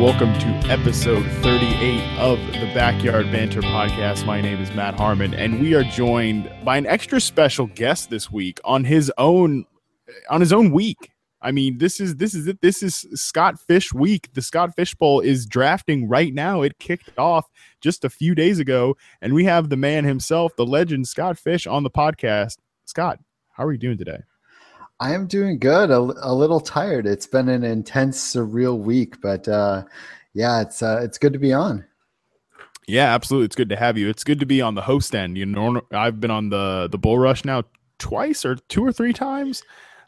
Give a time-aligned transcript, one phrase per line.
[0.00, 4.26] Welcome to episode 38 of the Backyard Banter podcast.
[4.26, 8.30] My name is Matt Harmon, and we are joined by an extra special guest this
[8.30, 9.64] week on his own
[10.28, 11.12] on his own week.
[11.40, 12.60] I mean, this is this is it.
[12.60, 14.28] This is Scott Fish week.
[14.34, 16.60] The Scott Fish Bowl is drafting right now.
[16.60, 17.48] It kicked off
[17.80, 21.66] just a few days ago, and we have the man himself, the legend Scott Fish,
[21.66, 22.58] on the podcast.
[22.84, 23.18] Scott,
[23.52, 24.20] how are you doing today?
[24.98, 25.90] I am doing good.
[25.90, 27.06] A, a little tired.
[27.06, 29.84] It's been an intense, surreal week, but uh,
[30.32, 31.84] yeah, it's uh, it's good to be on.
[32.88, 33.46] Yeah, absolutely.
[33.46, 34.08] It's good to have you.
[34.08, 35.36] It's good to be on the host end.
[35.36, 37.64] You know, I've been on the the Bull Rush now
[37.98, 39.62] twice or two or three times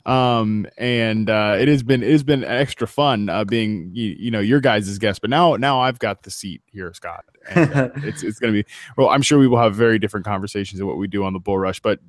[0.07, 4.31] um and uh it has been it has been extra fun uh being you, you
[4.31, 7.89] know your guys' guest but now now i've got the seat here scott and, uh,
[7.97, 8.65] it's it's gonna be
[8.97, 11.39] well i'm sure we will have very different conversations than what we do on the
[11.39, 12.01] bull rush but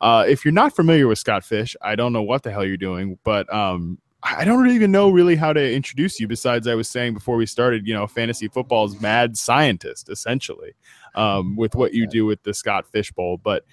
[0.00, 2.76] uh if you're not familiar with scott fish i don't know what the hell you're
[2.76, 6.26] doing but um I don't really even know really how to introduce you.
[6.26, 10.72] Besides, I was saying before we started, you know, fantasy football's mad scientist essentially,
[11.14, 13.36] um, with what you do with the Scott Fish Bowl.
[13.36, 13.64] But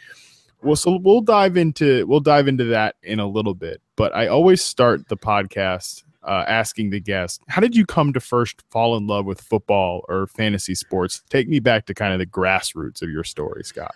[0.63, 4.27] well so we'll dive into we'll dive into that in a little bit but i
[4.27, 8.95] always start the podcast uh, asking the guest how did you come to first fall
[8.97, 11.23] in love with football or fantasy sports?
[11.30, 13.95] Take me back to kind of the grassroots of your story scott.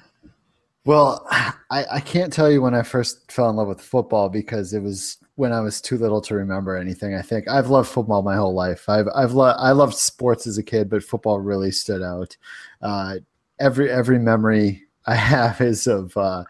[0.86, 4.73] Well I, I can't tell you when i first fell in love with football because
[4.73, 7.47] it was when i was too little to remember anything i think.
[7.47, 8.88] I've loved football my whole life.
[8.89, 12.36] I've i've lo- i loved sports as a kid but football really stood out.
[12.81, 13.17] Uh,
[13.59, 16.44] every every memory I have is of uh,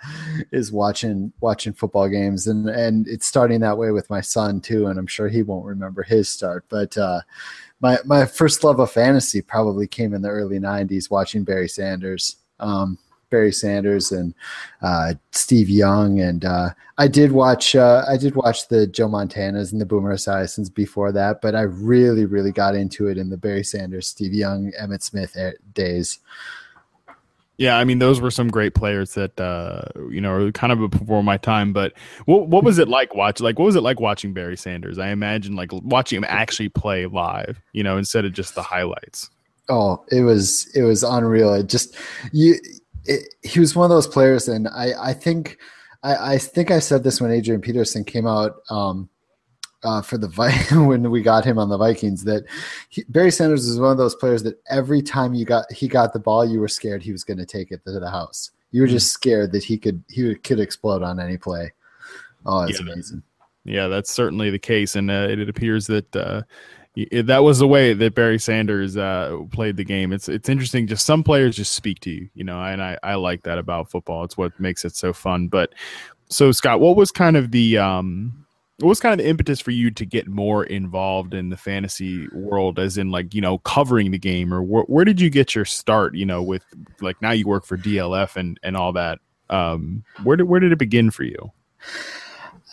[0.52, 4.88] is watching watching football games, and and it's starting that way with my son too,
[4.88, 6.66] and I'm sure he won't remember his start.
[6.68, 7.22] But uh,
[7.82, 12.38] my my first love of fantasy probably came in the early '90s, watching Barry Sanders.
[12.60, 12.98] Um,
[13.30, 14.34] Barry Sanders and
[14.82, 19.72] uh, Steve Young, and uh, I did watch uh, I did watch the Joe Montanas
[19.72, 23.38] and the Boomer Esiasons before that, but I really really got into it in the
[23.38, 25.38] Barry Sanders, Steve Young, Emmitt Smith
[25.74, 26.20] days.
[27.58, 29.82] Yeah, I mean those were some great players that uh,
[30.12, 31.74] you know are kind of before my time.
[31.74, 31.94] But
[32.26, 35.00] what what was it like watch like what was it like watching Barry Sanders?
[35.00, 39.30] I imagine like watching him actually play live, you know, instead of just the highlights.
[39.70, 41.54] Oh, it was it was unreal.
[41.56, 41.98] It just
[42.32, 42.56] you
[43.06, 45.58] it, he was one of those players, and I I think
[46.04, 48.58] I, I think I said this when Adrian Peterson came out.
[48.70, 49.10] Um,
[49.84, 50.28] uh, for the
[50.88, 52.46] when we got him on the Vikings that
[52.90, 56.14] he, Barry Sanders is one of those players that every time you got he got
[56.14, 58.52] the ball, you were scared he was going to take it to the house.
[58.72, 58.94] You were hmm.
[58.94, 61.72] just scared that he could he could explode on any play.
[62.46, 63.24] Oh, it's yeah, amazing.
[63.66, 66.44] Yeah, that's certainly the case, and uh, it, it, appears that uh,
[66.96, 70.14] it, that was the way that Barry Sanders uh, played the game.
[70.14, 70.88] It's it's interesting.
[70.88, 73.92] Just some players just speak to you, you know, and I I like that about
[73.92, 74.24] football.
[74.24, 75.50] It's what makes it so fun.
[75.50, 75.74] But
[76.30, 78.47] so Scott, what was kind of the um
[78.80, 82.28] what was kind of the impetus for you to get more involved in the fantasy
[82.32, 85.56] world as in like you know covering the game or wh- where did you get
[85.56, 86.64] your start you know with
[87.02, 90.72] like now you work for dlf and and all that um where did where did
[90.72, 91.52] it begin for you?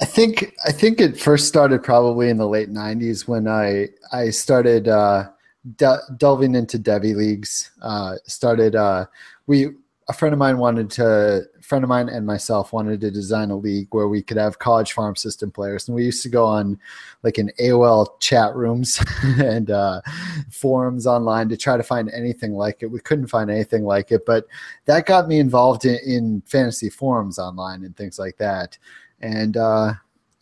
[0.01, 4.29] I think i think it first started probably in the late 90s when i i
[4.31, 5.29] started uh
[5.77, 9.07] de- delving into devy leagues uh started uh
[9.47, 9.69] we
[10.09, 13.51] a friend of mine wanted to a friend of mine and myself wanted to design
[13.51, 15.89] a league where we could have college farm system players.
[15.89, 16.79] And we used to go on
[17.23, 20.03] like in aol chat rooms and uh,
[20.51, 22.91] forums online to try to find anything like it.
[22.91, 24.47] We couldn't find anything like it but
[24.85, 28.77] that got me involved in, in fantasy forums online and things like that.
[29.21, 29.95] And uh,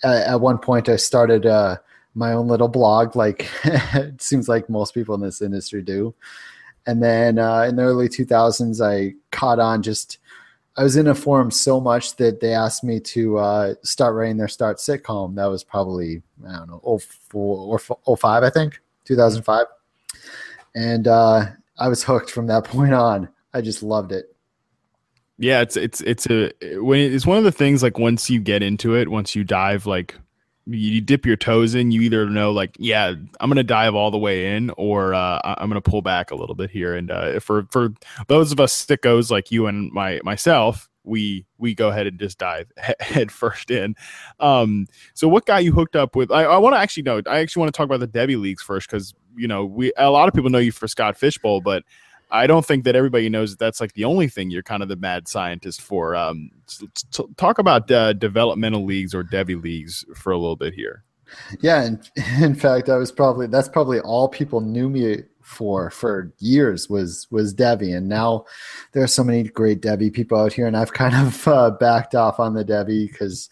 [0.03, 1.77] at, at, one point i started uh,
[2.15, 6.15] my own little blog like it seems like most people in this industry do
[6.87, 10.19] and then uh, in the early 2000s, I caught on just,
[10.77, 14.37] I was in a forum so much that they asked me to uh, start writing
[14.37, 15.35] their start sitcom.
[15.37, 19.67] That was probably, I don't know, 04 or 05, I think, 2005.
[20.75, 21.47] And uh,
[21.79, 23.29] I was hooked from that point on.
[23.55, 24.35] I just loved it.
[25.39, 28.63] Yeah, it's it's it's a when it's one of the things like once you get
[28.63, 30.15] into it, once you dive like
[30.67, 34.19] you dip your toes in, you either know like, yeah, I'm gonna dive all the
[34.19, 36.95] way in, or uh, I'm gonna pull back a little bit here.
[36.95, 37.93] And uh, for for
[38.29, 42.39] those of us sickos like you and my myself, we we go ahead and just
[42.39, 42.71] dive
[43.01, 43.95] head first in.
[44.41, 46.31] Um, so what got you hooked up with?
[46.31, 47.21] I, I want to actually know.
[47.27, 50.11] I actually want to talk about the Devy leagues first because you know we a
[50.11, 51.83] lot of people know you for Scott Fishbowl, but
[52.33, 54.89] I don't think that everybody knows that that's like the only thing you're kind of
[54.89, 56.17] the mad scientist for.
[56.17, 61.05] Um, t- talk about uh, developmental leagues or Devy leagues for a little bit here.
[61.61, 62.03] Yeah, in,
[62.41, 67.27] in fact, I was probably that's probably all people knew me for for years was
[67.31, 68.47] was Devy, and now
[68.93, 72.15] there are so many great Devy people out here, and I've kind of uh, backed
[72.15, 73.51] off on the Devy because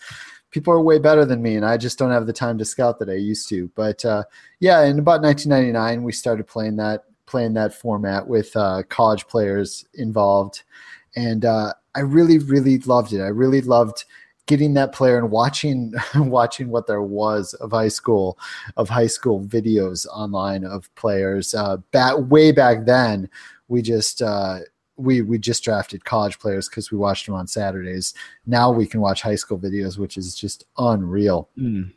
[0.51, 2.99] people are way better than me, and I just don't have the time to scout
[2.99, 3.71] that I used to.
[3.75, 4.25] But uh,
[4.59, 9.87] yeah, in about 1999, we started playing that playing that format with uh, college players
[9.95, 10.63] involved,
[11.17, 13.23] and uh, I really really loved it.
[13.23, 14.05] I really loved
[14.47, 18.39] getting that player and watching watching what there was of high school
[18.77, 23.29] of high school videos online of players uh, back way back then
[23.71, 24.59] we just uh,
[25.01, 28.13] we we just drafted college players because we watched them on Saturdays.
[28.47, 31.49] Now we can watch high school videos, which is just unreal.
[31.57, 31.93] Mm.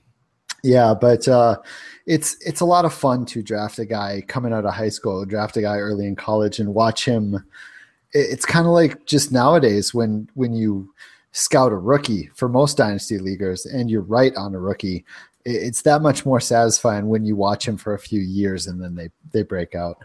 [0.64, 1.58] Yeah, but uh,
[2.06, 5.26] it's it's a lot of fun to draft a guy coming out of high school,
[5.26, 7.44] draft a guy early in college, and watch him.
[8.14, 10.94] It's kind of like just nowadays when when you
[11.34, 15.04] scout a rookie for most dynasty leaguers, and you're right on a rookie.
[15.46, 18.96] It's that much more satisfying when you watch him for a few years and then
[18.96, 19.98] they they break out.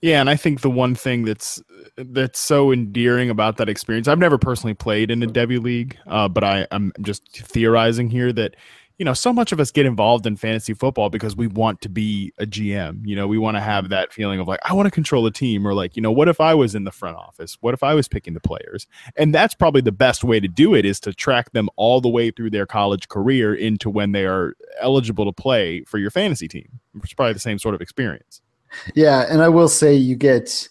[0.00, 1.62] Yeah, and I think the one thing that's
[1.96, 6.28] that's so endearing about that experience, I've never personally played in a Devy league, uh,
[6.28, 8.56] but I, I'm just theorizing here that
[9.02, 11.88] you know so much of us get involved in fantasy football because we want to
[11.88, 13.04] be a GM.
[13.04, 15.32] You know, we want to have that feeling of like I want to control a
[15.32, 17.58] team, or like you know, what if I was in the front office?
[17.60, 18.86] What if I was picking the players?
[19.16, 22.08] And that's probably the best way to do it is to track them all the
[22.08, 26.46] way through their college career into when they are eligible to play for your fantasy
[26.46, 26.78] team.
[27.02, 28.40] It's probably the same sort of experience.
[28.94, 30.68] Yeah, and I will say you get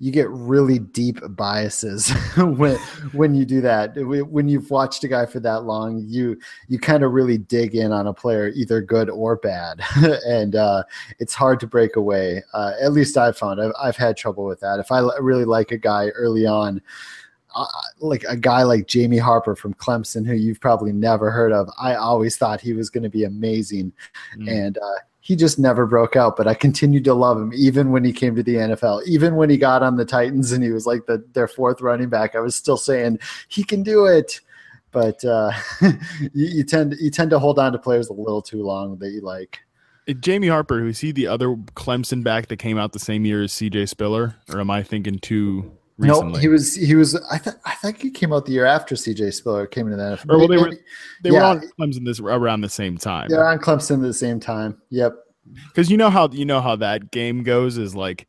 [0.00, 2.76] you get really deep biases when
[3.12, 3.94] when you do that.
[3.96, 6.38] When you've watched a guy for that long, you
[6.68, 9.80] you kind of really dig in on a player, either good or bad,
[10.26, 10.82] and uh,
[11.20, 12.42] it's hard to break away.
[12.52, 14.80] Uh, at least I've found I've, I've had trouble with that.
[14.80, 16.80] If I really like a guy early on.
[17.56, 17.66] Uh,
[18.00, 21.94] like a guy like Jamie Harper from Clemson, who you've probably never heard of, I
[21.94, 23.92] always thought he was going to be amazing,
[24.36, 24.50] mm.
[24.50, 26.36] and uh, he just never broke out.
[26.36, 29.06] But I continued to love him even when he came to the NFL.
[29.06, 32.10] Even when he got on the Titans and he was like the, their fourth running
[32.10, 33.18] back, I was still saying
[33.48, 34.40] he can do it.
[34.90, 35.50] But uh,
[35.80, 35.96] you,
[36.34, 39.22] you, tend you tend to hold on to players a little too long that you
[39.22, 39.60] like.
[40.20, 43.52] Jamie Harper, who's he the other Clemson back that came out the same year as
[43.52, 43.86] C.J.
[43.86, 45.72] Spiller, or am I thinking too?
[45.96, 46.32] Recently.
[46.32, 47.14] No, he was he was.
[47.30, 49.30] I think I think he came out the year after C.J.
[49.30, 50.34] Spiller came into the NFL.
[50.34, 50.70] Or, well, they were
[51.22, 51.38] they yeah.
[51.38, 53.28] were on Clemson this around the same time.
[53.28, 54.80] They're on Clemson at the same time.
[54.90, 55.14] Yep.
[55.68, 58.26] Because you know how you know how that game goes is like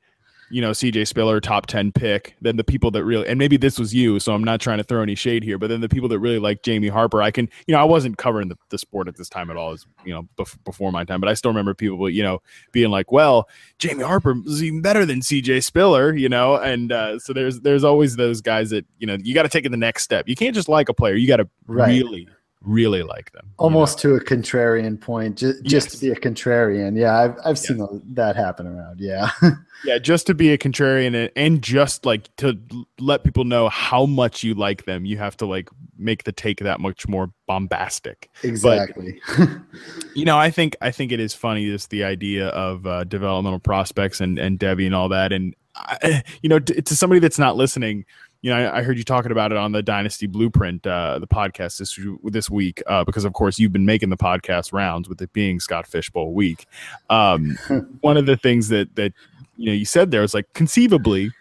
[0.50, 2.36] you know, CJ Spiller, top 10 pick.
[2.42, 4.84] Then the people that really, and maybe this was you, so I'm not trying to
[4.84, 7.50] throw any shade here, but then the people that really like Jamie Harper, I can,
[7.68, 10.14] you know, I wasn't covering the, the sport at this time at all, as, you
[10.14, 13.50] know, bef- before my time, but I still remember people, you know, being like, well,
[13.80, 17.84] Jamie Harper was even better than CJ Spiller, you know, and uh, so there's, there's
[17.84, 20.28] always those guys that, you know, you got to take it the next step.
[20.28, 21.88] You can't just like a player, you got to right.
[21.88, 22.28] really
[22.66, 23.52] really like them.
[23.58, 24.20] Almost you know?
[24.20, 25.94] to a contrarian point, just, just yes.
[25.94, 26.98] to be a contrarian.
[26.98, 29.00] Yeah, I've, I've seen that happen around.
[29.00, 29.30] Yeah.
[29.86, 32.60] yeah, just to be a contrarian and just like to
[33.00, 36.60] let people know how much you like them, you have to like make the take
[36.60, 38.30] that much more bombastic.
[38.44, 39.22] Exactly.
[39.38, 39.50] But,
[40.16, 43.60] you know, I think I think it is funny just the idea of uh, developmental
[43.60, 47.40] prospects and and Devy and all that, and I, you know, to, to somebody that's
[47.40, 48.06] not listening
[48.46, 51.26] you know, I, I, heard you talking about it on the Dynasty Blueprint, uh, the
[51.26, 55.20] podcast this this week, uh, because of course you've been making the podcast rounds with
[55.20, 56.68] it being Scott Fishbowl week.
[57.10, 57.58] Um,
[58.02, 59.14] one of the things that that
[59.58, 61.32] you know you said there was like conceivably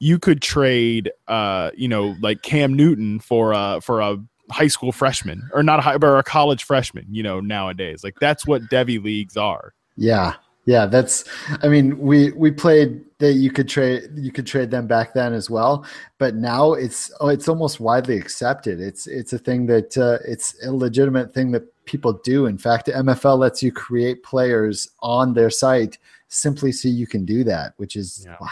[0.00, 4.16] you could trade, uh, you know, like Cam Newton for a for a
[4.50, 7.06] high school freshman or not a high, but a college freshman.
[7.12, 9.72] You know, nowadays, like that's what Devy leagues are.
[9.96, 10.34] Yeah,
[10.70, 11.24] yeah, that's.
[11.64, 15.32] I mean, we we played that you could trade you could trade them back then
[15.32, 15.84] as well,
[16.18, 18.80] but now it's oh, it's almost widely accepted.
[18.80, 22.46] It's it's a thing that uh, it's a legitimate thing that people do.
[22.46, 25.98] In fact, MFL lets you create players on their site
[26.28, 28.36] simply so you can do that, which is yeah.
[28.40, 28.48] wow.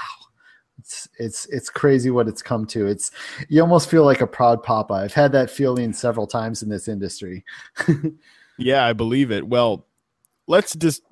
[0.81, 2.89] It's it's it's crazy what it's come to.
[2.89, 3.13] It's
[3.49, 4.95] you almost feel like a proud papa.
[4.95, 7.45] I've had that feeling several times in this industry.
[8.59, 9.47] yeah, I believe it.
[9.47, 9.87] Well,
[10.49, 11.03] let's just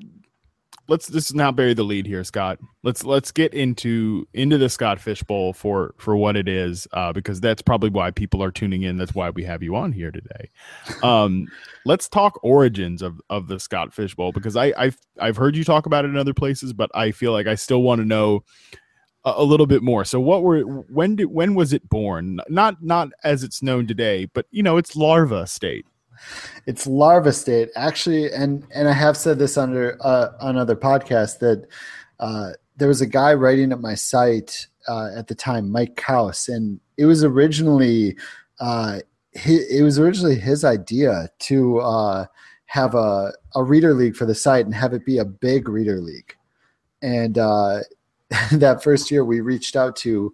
[0.89, 2.59] let's just not bury the lead here, Scott.
[2.83, 7.13] Let's let's get into into the Scott Fish Bowl for for what it is, uh,
[7.13, 8.97] because that's probably why people are tuning in.
[8.97, 10.51] That's why we have you on here today.
[11.03, 11.49] Um,
[11.85, 15.65] let's talk origins of of the Scott Fish Bowl because I I've I've heard you
[15.65, 18.45] talk about it in other places, but I feel like I still want to know
[19.25, 20.05] a, a little bit more.
[20.05, 22.41] So what were when did when was it born?
[22.49, 25.87] Not not as it's known today, but you know, it's larva state
[26.67, 27.71] it's larva state.
[27.77, 31.67] Actually and and i have said this under uh, on other podcasts that
[32.21, 36.49] uh, there was a guy writing at my site uh, at the time mike Kaus,
[36.49, 38.17] and it was originally
[38.61, 39.01] uh,
[39.33, 42.27] his, it was originally his idea to uh,
[42.67, 46.01] have a, a reader league for the site and have it be a big reader
[46.01, 46.35] league.
[47.03, 47.81] And uh,
[48.53, 50.33] that first year we reached out to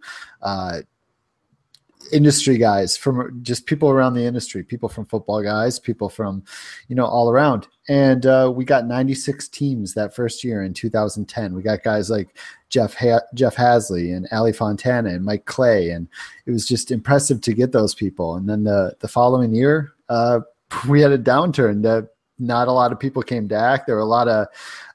[2.13, 6.45] industry guys from just people around the industry, people from football guys, people from,
[6.89, 7.69] you know, all around.
[7.89, 11.55] And uh, we got 96 teams that first year in 2010.
[11.55, 12.37] We got guys like
[12.69, 16.09] Jeff ha- Jeff Haseley and Ali Fontana and Mike Clay, and
[16.47, 18.37] it was just impressive to get those people.
[18.37, 20.41] And then the the following year, uh,
[20.89, 21.83] we had a downturn.
[21.83, 23.87] That not a lot of people came back.
[23.87, 24.47] There were a lot of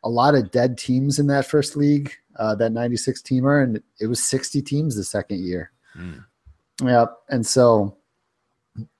[0.03, 4.07] a lot of dead teams in that first league, uh, that 96 teamer, and it
[4.07, 5.71] was 60 teams the second year.
[5.95, 6.23] Mm.
[6.83, 7.13] Yep.
[7.29, 7.97] And so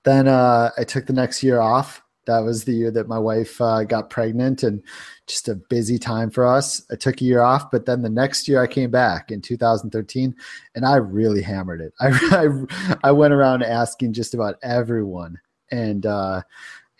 [0.04, 2.02] then uh, I took the next year off.
[2.26, 4.82] That was the year that my wife uh, got pregnant and
[5.26, 6.84] just a busy time for us.
[6.90, 10.34] I took a year off, but then the next year I came back in 2013
[10.74, 11.94] and I really hammered it.
[12.00, 16.42] I, I, I went around asking just about everyone and uh,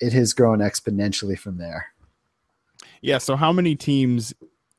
[0.00, 1.88] it has grown exponentially from there.
[3.02, 3.18] Yeah.
[3.18, 4.32] So how many teams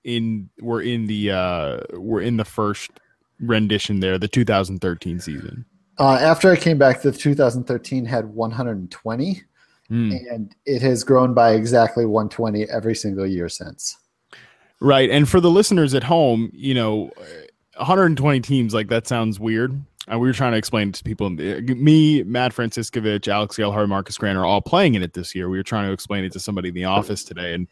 [0.03, 2.91] in were in the uh, were in the first
[3.39, 5.65] rendition there, the 2013 season?
[5.99, 9.43] Uh, after I came back, the 2013 had 120,
[9.91, 10.33] mm.
[10.33, 13.97] and it has grown by exactly 120 every single year since.
[14.79, 17.11] Right, and for the listeners at home, you know,
[17.75, 19.77] 120 teams like that sounds weird.
[20.07, 21.29] And we were trying to explain it to people.
[21.29, 25.49] Me, Matt Franciscovich, Alex Gelhar, Marcas Grant are all playing in it this year.
[25.49, 27.67] We were trying to explain it to somebody in the office today, and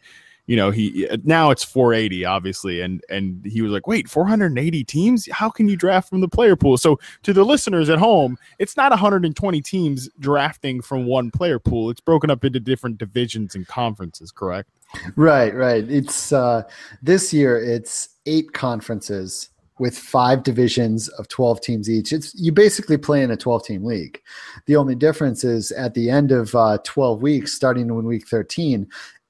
[0.48, 5.28] you know he now it's 480 obviously and and he was like wait 480 teams?
[5.30, 6.76] How can you draft from the player pool?
[6.76, 11.90] So to the listeners at home it's not 120 teams drafting from one player pool.
[11.90, 14.70] It's broken up into different divisions and conferences correct?
[15.16, 15.88] Right right.
[15.88, 16.62] It's uh
[17.02, 22.12] this year it's eight conferences with five divisions of 12 teams each.
[22.12, 24.20] It's you basically play in a 12 team league.
[24.66, 28.88] The only difference is at the end of uh, 12 weeks, starting in week 13,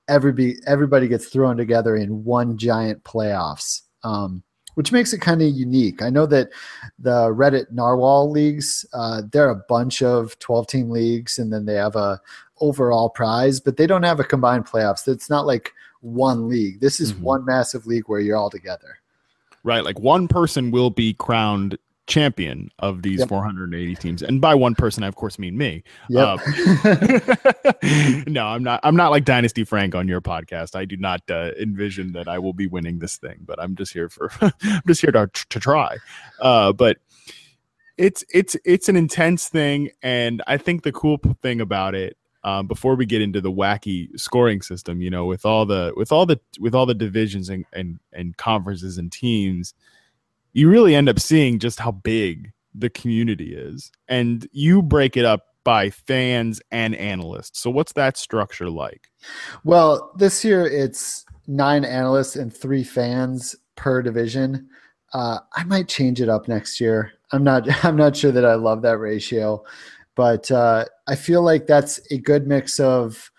[0.09, 4.43] everybody everybody gets thrown together in one giant playoffs, um,
[4.75, 6.03] which makes it kind of unique.
[6.03, 6.51] I know that
[6.99, 11.75] the Reddit Narwhal leagues, uh, they're a bunch of twelve team leagues, and then they
[11.75, 12.21] have a
[12.61, 15.07] overall prize, but they don't have a combined playoffs.
[15.07, 16.81] It's not like one league.
[16.81, 17.23] This is mm-hmm.
[17.23, 18.99] one massive league where you're all together.
[19.65, 23.29] Right, like one person will be crowned champion of these yep.
[23.29, 24.23] 480 teams.
[24.23, 25.85] And by one person i of course mean me.
[26.09, 26.41] Yep.
[26.85, 27.73] Uh,
[28.27, 30.75] no i'm not i'm not like dynasty frank on your podcast.
[30.75, 33.93] I do not uh, envision that i will be winning this thing but i'm just
[33.93, 35.99] here for i'm just here to, to try.
[36.41, 36.97] Uh, but
[37.97, 39.91] it's it's it's an intense thing.
[40.03, 44.09] And i think the cool thing about it um, before we get into the wacky
[44.19, 47.67] scoring system you know with all the with all the with all the divisions and
[47.73, 49.75] and, and conferences and teams
[50.53, 53.91] you really end up seeing just how big the community is.
[54.09, 57.61] And you break it up by fans and analysts.
[57.61, 59.09] So what's that structure like?
[59.65, 64.69] Well, this year it's nine analysts and three fans per division.
[65.13, 67.13] Uh, I might change it up next year.
[67.33, 67.67] I'm not.
[67.85, 69.65] I'm not sure that I love that ratio,
[70.15, 73.31] but uh, I feel like that's a good mix of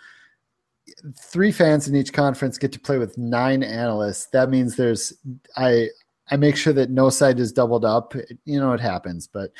[1.17, 4.27] three fans in each conference get to play with nine analysts.
[4.27, 5.13] That means there's
[5.55, 5.89] I
[6.31, 8.13] I make sure that no site is doubled up.
[8.45, 9.51] You know, it happens, but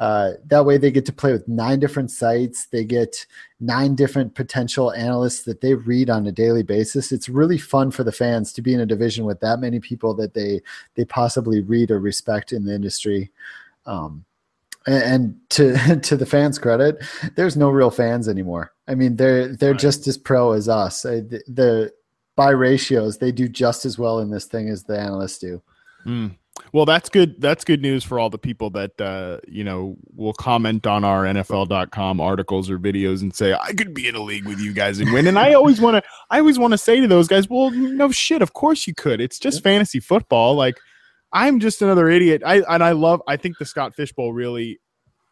[0.00, 2.66] uh, that way they get to play with nine different sites.
[2.66, 3.26] They get
[3.60, 7.12] nine different potential analysts that they read on a daily basis.
[7.12, 10.14] It's really fun for the fans to be in a division with that many people
[10.14, 10.60] that they
[10.94, 13.30] they possibly read or respect in the industry.
[13.86, 14.24] Um,
[14.86, 17.04] and to to the fans' credit,
[17.36, 18.72] there's no real fans anymore.
[18.88, 19.80] I mean, they're they're right.
[19.80, 21.02] just as pro as us.
[21.02, 21.92] The, the
[22.36, 25.62] by ratios, they do just as well in this thing as the analysts do.
[26.06, 26.36] Mm.
[26.72, 27.40] Well, that's good.
[27.40, 31.24] That's good news for all the people that uh, you know will comment on our
[31.24, 34.98] NFL.com articles or videos and say, "I could be in a league with you guys
[34.98, 37.48] and win." And I always want to, I always want to say to those guys,
[37.48, 38.42] "Well, no shit.
[38.42, 39.20] Of course you could.
[39.20, 40.54] It's just fantasy football.
[40.54, 40.76] Like,
[41.32, 43.22] I'm just another idiot." I and I love.
[43.26, 44.80] I think the Scott Fishbowl really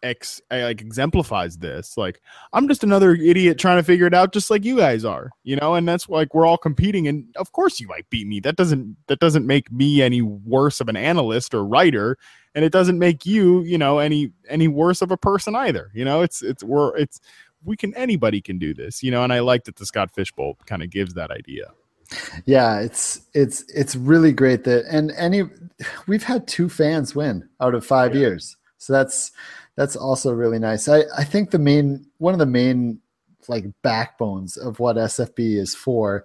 [0.04, 1.96] ex eh, like exemplifies this.
[1.96, 2.20] Like
[2.52, 5.56] I'm just another idiot trying to figure it out, just like you guys are, you
[5.56, 5.74] know.
[5.74, 8.38] And that's like we're all competing, and of course you might beat me.
[8.40, 12.18] That doesn't that doesn't make me any worse of an analyst or writer,
[12.54, 15.90] and it doesn't make you, you know, any any worse of a person either.
[15.94, 17.20] You know, it's it's we're it's
[17.64, 19.24] we can anybody can do this, you know.
[19.24, 21.72] And I like that the Scott Fishbowl kind of gives that idea.
[22.44, 25.42] Yeah, it's it's it's really great that and any
[26.06, 28.20] we've had two fans win out of five yeah.
[28.20, 28.56] years.
[28.78, 29.32] So that's
[29.76, 30.88] that's also really nice.
[30.88, 33.00] I, I think the main one of the main
[33.48, 36.24] like backbones of what SFB is for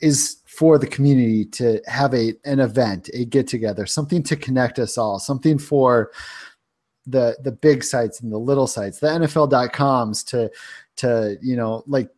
[0.00, 4.78] is for the community to have a an event, a get together, something to connect
[4.78, 6.10] us all, something for
[7.06, 10.50] the the big sites and the little sites, the NFL.coms to
[10.96, 12.10] to you know like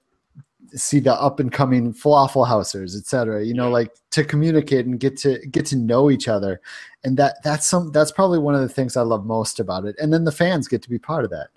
[0.74, 3.44] see the up and coming falafel housers, etc.
[3.44, 6.60] You know, like to communicate and get to get to know each other,
[7.04, 9.96] and that that's some that's probably one of the things I love most about it.
[9.98, 11.48] And then the fans get to be part of that.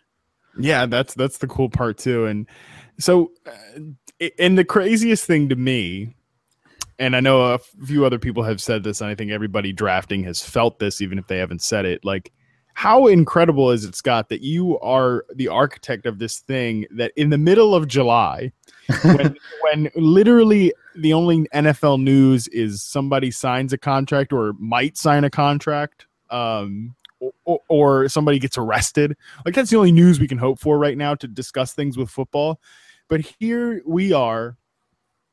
[0.58, 2.26] Yeah, that's that's the cool part too.
[2.26, 2.48] And
[3.00, 6.16] so, uh, and the craziest thing to me,
[6.98, 10.24] and I know a few other people have said this, and I think everybody drafting
[10.24, 12.06] has felt this, even if they haven't said it.
[12.06, 12.32] Like,
[12.74, 17.30] how incredible is it, Scott, that you are the architect of this thing that in
[17.30, 18.52] the middle of July,
[19.04, 25.24] when, when literally the only NFL news is somebody signs a contract or might sign
[25.24, 26.96] a contract, um,
[27.46, 29.16] or, or, somebody gets arrested.
[29.46, 32.10] Like that's the only news we can hope for right now to discuss things with
[32.10, 32.60] football.
[33.08, 34.58] But here we are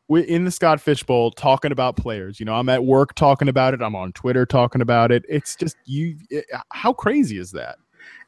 [0.09, 2.38] in the Scott Fish Bowl talking about players.
[2.38, 3.82] You know, I'm at work talking about it.
[3.82, 5.25] I'm on Twitter talking about it.
[5.28, 6.16] It's just you.
[6.30, 7.76] It, how crazy is that?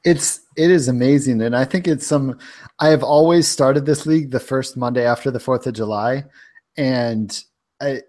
[0.05, 2.39] It's it is amazing, and I think it's some.
[2.79, 6.25] I have always started this league the first Monday after the Fourth of July,
[6.77, 7.43] and
[7.81, 8.03] I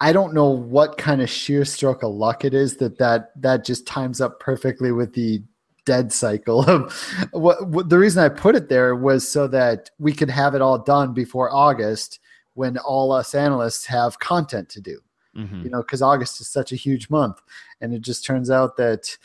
[0.00, 3.64] I don't know what kind of sheer stroke of luck it is that that that
[3.64, 5.42] just times up perfectly with the
[5.84, 6.92] dead cycle of
[7.32, 10.62] what, what, the reason I put it there was so that we could have it
[10.62, 12.20] all done before August
[12.54, 15.00] when all us analysts have content to do.
[15.36, 15.62] Mm-hmm.
[15.64, 17.40] You know, because August is such a huge month,
[17.80, 19.16] and it just turns out that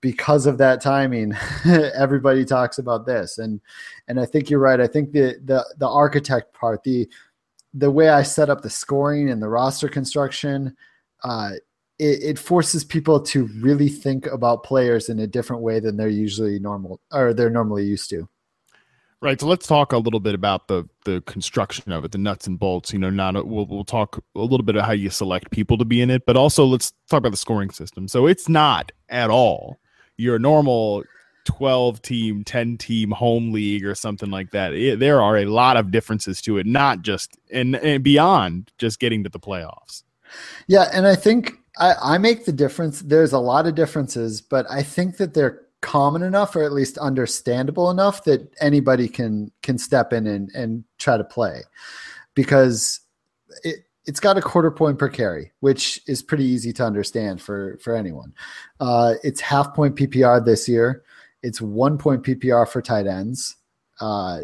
[0.00, 1.34] because of that timing,
[1.94, 3.60] everybody talks about this, and
[4.08, 4.80] and I think you're right.
[4.80, 7.08] I think the the the architect part, the
[7.74, 10.76] the way I set up the scoring and the roster construction,
[11.22, 11.52] uh,
[11.98, 16.08] it, it, forces people to really think about players in a different way than they're
[16.08, 18.28] usually normal or they're normally used to.
[19.22, 19.38] Right.
[19.38, 22.58] So let's talk a little bit about the the construction of it, the nuts and
[22.58, 22.90] bolts.
[22.90, 25.76] You know, not a, we'll we'll talk a little bit about how you select people
[25.76, 28.08] to be in it, but also let's talk about the scoring system.
[28.08, 29.78] So it's not at all
[30.20, 31.04] your normal
[31.44, 34.72] 12 team, 10 team home league or something like that.
[34.72, 39.00] It, there are a lot of differences to it, not just and, and beyond just
[39.00, 40.02] getting to the playoffs.
[40.66, 43.00] Yeah, and I think I, I make the difference.
[43.00, 46.98] There's a lot of differences, but I think that they're common enough or at least
[46.98, 51.62] understandable enough that anybody can can step in and, and try to play
[52.34, 53.00] because
[53.64, 57.78] it, it's got a quarter point per carry, which is pretty easy to understand for
[57.82, 58.34] for anyone.
[58.78, 61.02] Uh, it's half point PPR this year.
[61.42, 63.56] It's one point PPR for tight ends,
[64.00, 64.40] uh,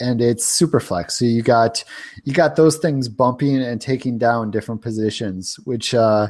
[0.00, 1.18] and it's super flex.
[1.18, 1.84] So you got
[2.24, 6.28] you got those things bumping and taking down different positions, which uh,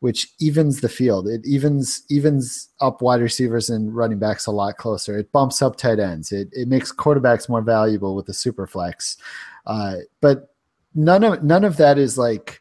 [0.00, 1.28] which evens the field.
[1.28, 5.16] It evens evens up wide receivers and running backs a lot closer.
[5.16, 6.30] It bumps up tight ends.
[6.30, 9.16] It it makes quarterbacks more valuable with the super flex.
[9.66, 10.51] Uh, but
[10.94, 12.60] none of none of that is like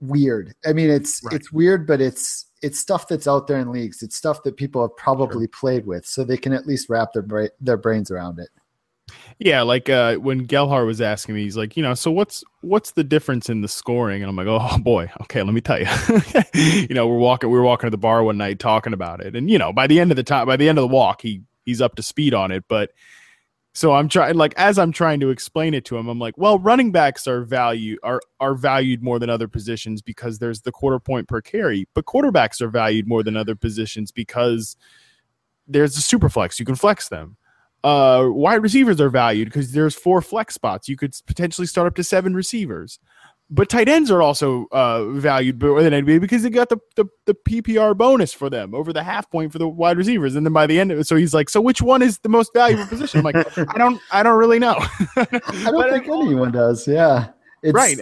[0.00, 0.54] weird.
[0.66, 1.34] I mean, it's right.
[1.34, 4.02] it's weird, but it's it's stuff that's out there in leagues.
[4.02, 5.60] It's stuff that people have probably sure.
[5.60, 8.48] played with, so they can at least wrap their bra- their brains around it.
[9.38, 12.92] Yeah, like uh, when Gelhar was asking me, he's like, you know, so what's what's
[12.92, 14.22] the difference in the scoring?
[14.22, 15.86] And I'm like, oh boy, okay, let me tell you.
[16.54, 19.36] you know, we're walking, we were walking to the bar one night talking about it,
[19.36, 21.22] and you know, by the end of the time, by the end of the walk,
[21.22, 22.90] he he's up to speed on it, but
[23.78, 26.58] so I'm trying like as I'm trying to explain it to him, I'm like, well,
[26.58, 30.98] running backs are value are are valued more than other positions because there's the quarter
[30.98, 34.76] point per carry, but quarterbacks are valued more than other positions because
[35.68, 36.58] there's a super flex.
[36.58, 37.36] You can flex them.
[37.84, 40.88] Uh, wide receivers are valued because there's four flex spots.
[40.88, 42.98] You could potentially start up to seven receivers
[43.50, 47.06] but tight ends are also uh, valued more than NBA because they got the, the,
[47.24, 50.52] the PPR bonus for them over the half point for the wide receivers, and then
[50.52, 52.86] by the end of it, so he's like, so which one is the most valuable
[52.86, 53.18] position?
[53.18, 54.76] I'm like, I don't, I don't really know.
[55.16, 56.86] I don't think anyone does.
[56.86, 57.28] Yeah,
[57.62, 57.72] it's...
[57.72, 57.98] right.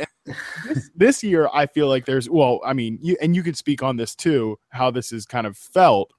[0.65, 3.83] This, this year, I feel like there's, well, I mean, you and you could speak
[3.83, 6.13] on this too, how this is kind of felt.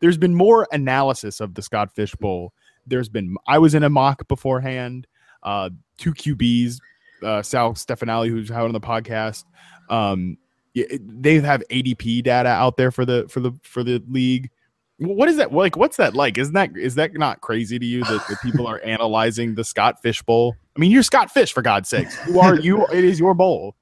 [0.00, 2.52] There's been more analysis of the Scott Fish Bowl.
[2.84, 5.06] There's been, I was in a mock beforehand.
[5.44, 6.78] Uh, two QBs
[7.22, 9.44] uh, Sal Stefanelli, who's out on the podcast.
[9.88, 10.38] Um,
[10.74, 14.50] they have ADP data out there for the for the for the league.
[14.98, 15.76] What is that like?
[15.76, 16.38] What's that like?
[16.38, 20.00] Isn't that is that not crazy to you that, that people are analyzing the Scott
[20.00, 20.56] Fish Bowl?
[20.76, 22.16] I mean, you're Scott Fish for God's sakes.
[22.26, 22.86] You are you.
[22.86, 23.76] It is your bowl.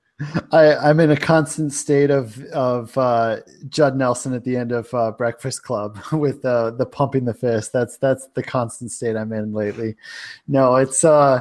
[0.52, 4.92] I, I'm in a constant state of of uh, Judd Nelson at the end of
[4.92, 7.72] uh, Breakfast Club with uh, the pumping the fist.
[7.72, 9.96] That's that's the constant state I'm in lately.
[10.48, 11.40] No, it's uh,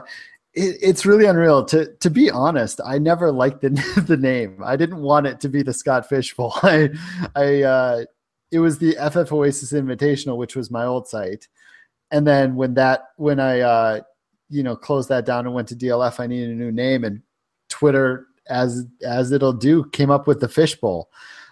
[0.53, 1.63] it, it's really unreal.
[1.65, 3.69] To to be honest, I never liked the
[4.07, 4.61] the name.
[4.63, 6.53] I didn't want it to be the Scott Fish Bowl.
[6.63, 6.89] I
[7.35, 8.05] I uh,
[8.51, 11.47] it was the FF Oasis Invitational, which was my old site.
[12.11, 14.01] And then when that when I uh,
[14.49, 17.21] you know closed that down and went to DLF, I needed a new name, and
[17.69, 21.09] Twitter, as as it'll do, came up with the Fishbowl.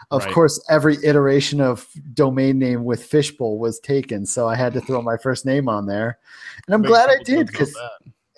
[0.10, 0.33] Of right.
[0.33, 5.01] course, every iteration of domain name with Fishbowl was taken, so I had to throw
[5.01, 6.17] my first name on there,
[6.65, 7.77] and I'm glad I did because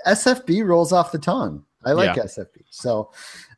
[0.08, 1.64] SFB rolls off the tongue.
[1.86, 2.24] I like yeah.
[2.24, 2.64] SFB.
[2.70, 3.12] So,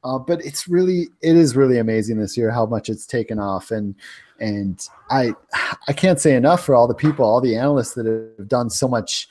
[0.04, 3.72] uh, but it's really, it is really amazing this year how much it's taken off,
[3.72, 3.96] and
[4.40, 5.34] And I
[5.88, 8.88] I can't say enough for all the people, all the analysts that have done so
[8.88, 9.28] much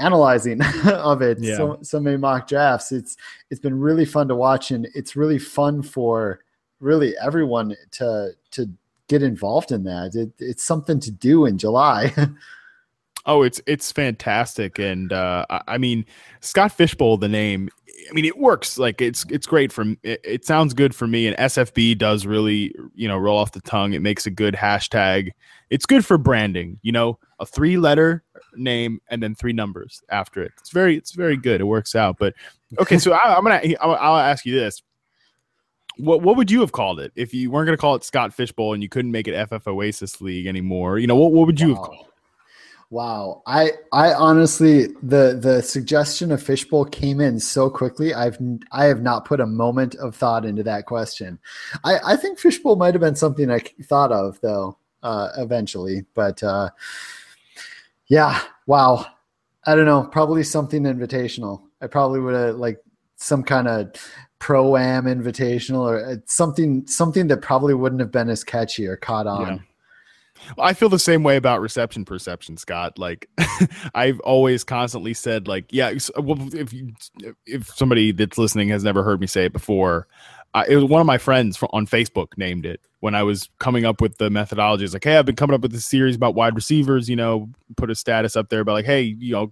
[0.00, 1.56] analyzing of it, yeah.
[1.56, 2.92] so so many mock drafts.
[2.92, 3.16] It's
[3.50, 6.40] it's been really fun to watch, and it's really fun for
[6.80, 8.68] really everyone to to
[9.08, 10.14] get involved in that.
[10.14, 12.12] It, it's something to do in July.
[13.26, 16.04] oh, it's it's fantastic, and uh, I mean
[16.40, 17.68] Scott Fishbowl, the name.
[18.08, 18.78] I mean, it works.
[18.78, 22.74] Like it's it's great for it, it sounds good for me, and SFB does really
[22.94, 23.92] you know roll off the tongue.
[23.92, 25.30] It makes a good hashtag.
[25.68, 26.78] It's good for branding.
[26.82, 30.52] You know, a three letter name and then three numbers after it.
[30.58, 31.60] It's very it's very good.
[31.60, 32.16] It works out.
[32.18, 32.34] But
[32.78, 34.82] okay, so I, am gonna I'll, I'll ask you this:
[35.98, 38.32] what what would you have called it if you weren't going to call it Scott
[38.32, 40.98] Fishbowl and you couldn't make it FF Oasis League anymore?
[40.98, 41.74] You know, what, what would you wow.
[41.74, 42.06] have called?
[42.92, 48.12] Wow, I I honestly the the suggestion of fishbowl came in so quickly.
[48.12, 48.36] I've
[48.72, 51.38] I have not put a moment of thought into that question.
[51.84, 56.42] I I think fishbowl might have been something I thought of though uh, eventually, but
[56.42, 56.70] uh,
[58.08, 59.06] yeah, wow.
[59.64, 61.62] I don't know, probably something invitational.
[61.80, 62.82] I probably would have like
[63.16, 63.92] some kind of
[64.40, 68.96] pro am invitational or uh, something something that probably wouldn't have been as catchy or
[68.96, 69.46] caught on.
[69.46, 69.58] Yeah.
[70.58, 72.98] I feel the same way about reception perception, Scott.
[72.98, 73.28] Like
[73.94, 76.92] I've always constantly said, like, yeah, well, if you,
[77.46, 80.06] if somebody that's listening has never heard me say it before,
[80.54, 83.84] uh, it was one of my friends on Facebook named it when I was coming
[83.84, 84.84] up with the methodology.
[84.84, 87.08] It's like, hey, I've been coming up with this series about wide receivers.
[87.08, 89.50] You know, put a status up there about like, hey, you know,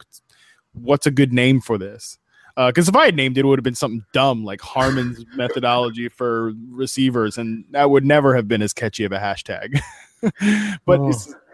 [0.73, 2.19] what's a good name for this?
[2.57, 5.25] Because uh, if I had named it, it would have been something dumb like Harmon's
[5.37, 9.79] methodology for receivers, and that would never have been as catchy of a hashtag.
[10.85, 11.13] but oh.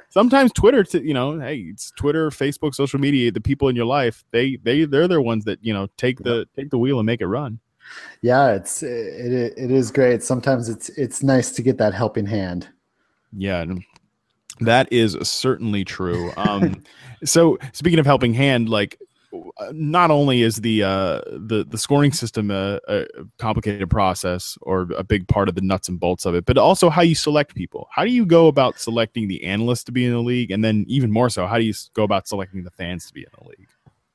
[0.09, 3.31] sometimes Twitter, to, you know, hey, it's Twitter, Facebook, social media.
[3.31, 6.46] The people in your life, they they they're the ones that you know take the
[6.57, 7.61] take the wheel and make it run.
[8.22, 10.22] Yeah, it's it it is great.
[10.22, 12.68] Sometimes it's it's nice to get that helping hand.
[13.37, 13.64] Yeah,
[14.61, 16.33] that is certainly true.
[16.37, 16.83] Um,
[17.24, 18.98] so speaking of helping hand, like
[19.73, 23.07] not only is the uh, the the scoring system a, a,
[23.38, 26.90] complicated process or a big part of the nuts and bolts of it, but also
[26.90, 27.88] how you select people.
[27.90, 30.85] How do you go about selecting the analysts to be in the league, and then
[30.88, 33.49] even more so, how do you go about selecting the fans to be in the
[33.49, 33.68] league?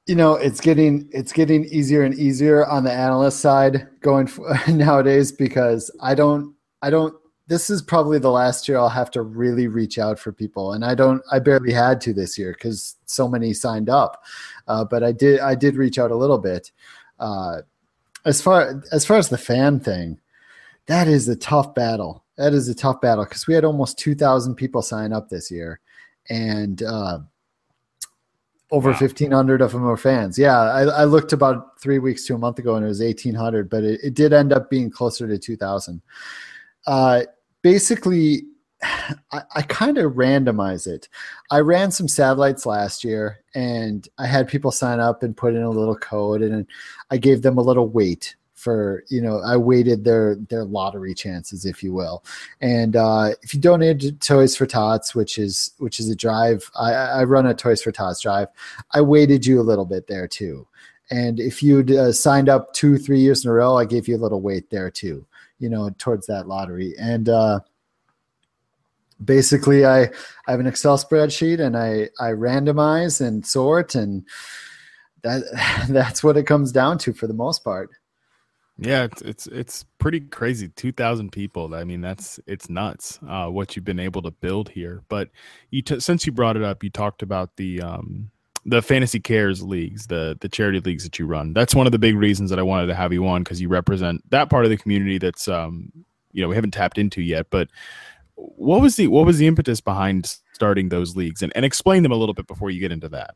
[0.08, 4.58] You know, it's getting it's getting easier and easier on the analyst side going for,
[4.68, 7.14] nowadays because I don't I don't
[7.50, 10.86] this is probably the last year I'll have to really reach out for people, and
[10.86, 11.24] I don't.
[11.32, 14.24] I barely had to this year because so many signed up,
[14.70, 15.42] uh, but I did.
[15.42, 16.72] I did reach out a little bit.
[17.20, 17.62] Uh,
[18.26, 20.20] as far as far as the fan thing,
[20.86, 22.24] that is a tough battle.
[22.38, 25.52] That is a tough battle because we had almost two thousand people sign up this
[25.52, 25.82] year,
[26.30, 27.20] and uh,
[28.72, 28.98] over wow.
[29.00, 32.60] 1500 of them are fans yeah I, I, looked about three weeks to a month
[32.60, 36.00] ago and it was 1800 but it, it did end up being closer to 2000
[36.86, 37.22] uh,
[37.64, 38.44] basically
[39.32, 41.10] I, I kind of randomize it.
[41.52, 45.64] I ran some satellites last year and I had people sign up and put in
[45.64, 46.66] a little code and
[47.12, 51.66] I gave them a little weight for you know I weighted their their lottery chances,
[51.66, 52.26] if you will.
[52.60, 56.70] And uh, if you donate to Toys for Tots, which is which is a drive,
[56.78, 58.50] I, I run a Toys for Tots drive.
[58.92, 60.68] I weighted you a little bit there too.
[61.10, 64.18] And if you'd uh, signed up two three years in a row, I gave you
[64.18, 65.26] a little weight there too
[65.60, 66.96] you know, towards that lottery.
[66.98, 67.60] And uh,
[69.24, 74.26] basically, I, I have an Excel spreadsheet and I, I randomize and sort, and
[75.24, 75.44] that
[75.90, 77.90] that's what it comes down to for the most part.
[78.82, 80.70] Yeah, it's it's it's pretty crazy.
[80.70, 81.76] Two thousand people.
[81.76, 83.20] I mean, that's it's nuts.
[83.28, 85.04] Uh, what you've been able to build here.
[85.10, 85.30] But
[85.70, 88.32] you t- since you brought it up, you talked about the um,
[88.66, 92.00] the fantasy cares leagues the the charity leagues that you run that's one of the
[92.00, 94.70] big reasons that i wanted to have you on because you represent that part of
[94.70, 95.92] the community that's um
[96.34, 97.70] you know we haven't tapped into yet but
[98.40, 102.12] what was the what was the impetus behind starting those leagues and, and explain them
[102.12, 103.36] a little bit before you get into that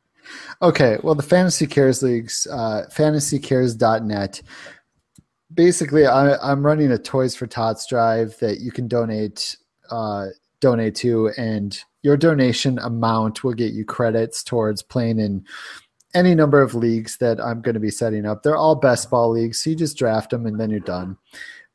[0.61, 4.41] okay well the fantasy cares leagues uh fantasycares.net
[5.53, 9.57] basically I, i'm running a toys for tots drive that you can donate
[9.89, 10.27] uh
[10.61, 15.45] donate to and your donation amount will get you credits towards playing in
[16.13, 18.43] any number of leagues that I'm going to be setting up.
[18.43, 21.17] They're all best ball leagues, so you just draft them and then you're done.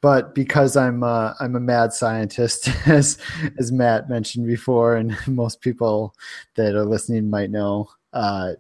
[0.01, 3.19] But because I'm uh, I'm a mad scientist, as
[3.59, 6.15] as Matt mentioned before, and most people
[6.55, 8.53] that are listening might know, uh,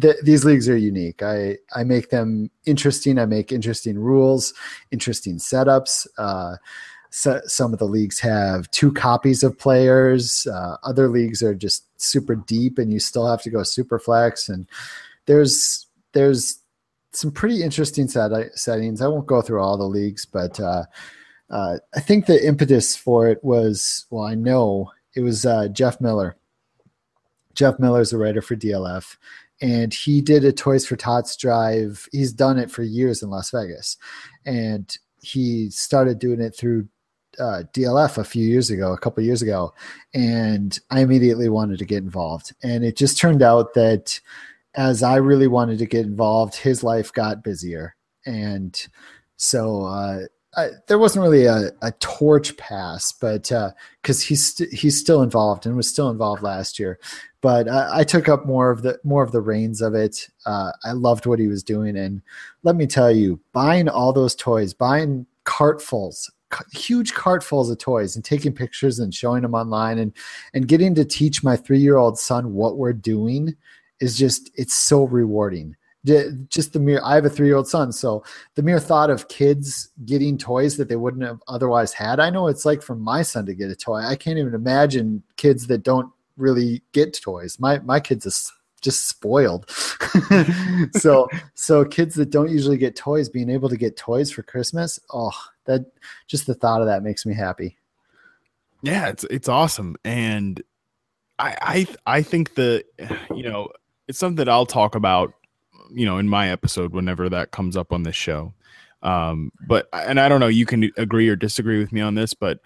[0.00, 1.22] th- these leagues are unique.
[1.22, 3.18] I I make them interesting.
[3.18, 4.52] I make interesting rules,
[4.90, 6.06] interesting setups.
[6.18, 6.56] Uh,
[7.10, 10.48] so, some of the leagues have two copies of players.
[10.48, 14.48] Uh, other leagues are just super deep, and you still have to go super flex.
[14.48, 14.66] And
[15.26, 16.58] there's there's
[17.16, 19.00] some pretty interesting set, settings.
[19.00, 20.84] I won't go through all the leagues, but uh,
[21.50, 26.00] uh, I think the impetus for it was well, I know it was uh, Jeff
[26.00, 26.36] Miller.
[27.54, 29.16] Jeff Miller is a writer for DLF,
[29.60, 32.08] and he did a Toys for Tots drive.
[32.10, 33.96] He's done it for years in Las Vegas,
[34.44, 36.88] and he started doing it through
[37.38, 39.72] uh, DLF a few years ago, a couple years ago,
[40.12, 42.54] and I immediately wanted to get involved.
[42.62, 44.20] And it just turned out that
[44.74, 48.80] as I really wanted to get involved, his life got busier, and
[49.36, 50.20] so uh,
[50.56, 53.50] I, there wasn't really a, a torch pass, but
[54.02, 56.98] because uh, he's st- he's still involved and was still involved last year,
[57.40, 60.28] but I, I, took up more of the more of the reins of it.
[60.46, 62.22] Uh, I loved what he was doing, and
[62.62, 66.30] let me tell you, buying all those toys, buying cartfuls,
[66.72, 70.12] huge cartfuls of toys, and taking pictures and showing them online, and
[70.52, 73.56] and getting to teach my three year old son what we're doing
[74.00, 75.76] is just it's so rewarding.
[76.48, 78.22] Just the mere i have a three-year-old son so
[78.56, 82.46] the mere thought of kids getting toys that they wouldn't have otherwise had i know
[82.46, 84.00] it's like for my son to get a toy.
[84.00, 87.58] I can't even imagine kids that don't really get toys.
[87.58, 89.70] My my kids is just spoiled.
[90.92, 95.00] So so kids that don't usually get toys being able to get toys for christmas
[95.12, 95.32] oh
[95.64, 95.86] that
[96.26, 97.78] just the thought of that makes me happy.
[98.82, 99.96] Yeah it's it's awesome.
[100.04, 100.62] And
[101.38, 101.56] i
[102.06, 102.84] i i think the
[103.34, 103.70] you know
[104.08, 105.32] it's something that i'll talk about
[105.92, 108.52] you know in my episode whenever that comes up on this show.
[109.02, 112.32] Um but and i don't know you can agree or disagree with me on this
[112.34, 112.60] but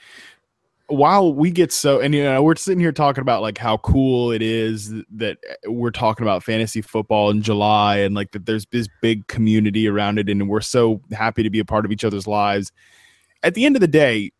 [0.88, 4.32] while we get so and you know we're sitting here talking about like how cool
[4.32, 8.88] it is that we're talking about fantasy football in July and like that there's this
[9.02, 12.26] big community around it and we're so happy to be a part of each other's
[12.26, 12.72] lives.
[13.42, 14.32] At the end of the day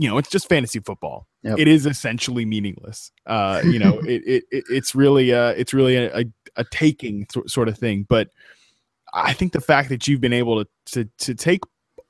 [0.00, 1.26] you know it's just fantasy football.
[1.42, 1.58] Yep.
[1.58, 3.12] it is essentially meaningless.
[3.26, 6.24] Uh you know it, it, it, it's really uh it's really a, a,
[6.56, 8.06] a taking sort of thing.
[8.08, 8.30] But
[9.12, 11.60] i think the fact that you've been able to to, to take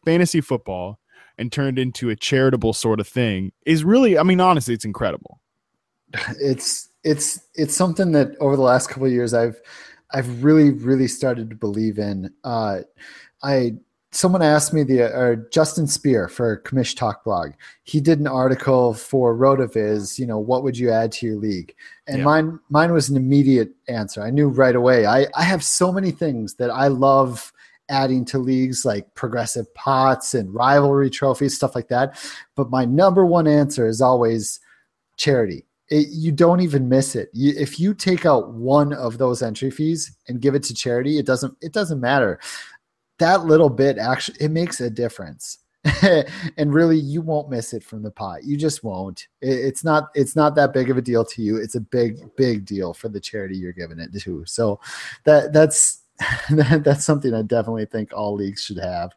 [0.05, 0.99] fantasy football
[1.39, 5.41] and turned into a charitable sort of thing is really i mean honestly it's incredible.
[6.41, 9.59] It's it's it's something that over the last couple of years i've
[10.13, 12.31] i've really really started to believe in.
[12.45, 12.81] Uh
[13.43, 13.75] i
[14.13, 17.53] someone asked me the or Justin Spear for Commish Talk blog.
[17.85, 21.75] He did an article for RotoViz, you know, what would you add to your league?
[22.07, 22.25] And yeah.
[22.25, 24.23] mine mine was an immediate answer.
[24.23, 25.07] I knew right away.
[25.07, 27.53] I, I have so many things that I love
[27.89, 32.17] adding to leagues like progressive pots and rivalry trophies, stuff like that.
[32.55, 34.61] But my number one answer is always
[35.17, 35.67] charity.
[35.89, 37.31] It, you don't even miss it.
[37.33, 41.19] You, if you take out one of those entry fees and give it to charity,
[41.19, 42.41] it doesn't it doesn't matter
[43.21, 45.59] that little bit actually it makes a difference.
[46.59, 48.45] And really you won't miss it from the pot.
[48.45, 49.29] You just won't.
[49.41, 51.57] It, it's not it's not that big of a deal to you.
[51.57, 54.45] It's a big big deal for the charity you're giving it to.
[54.45, 54.81] So
[55.25, 56.03] that that's
[56.51, 59.13] that, that's something i definitely think all leagues should have.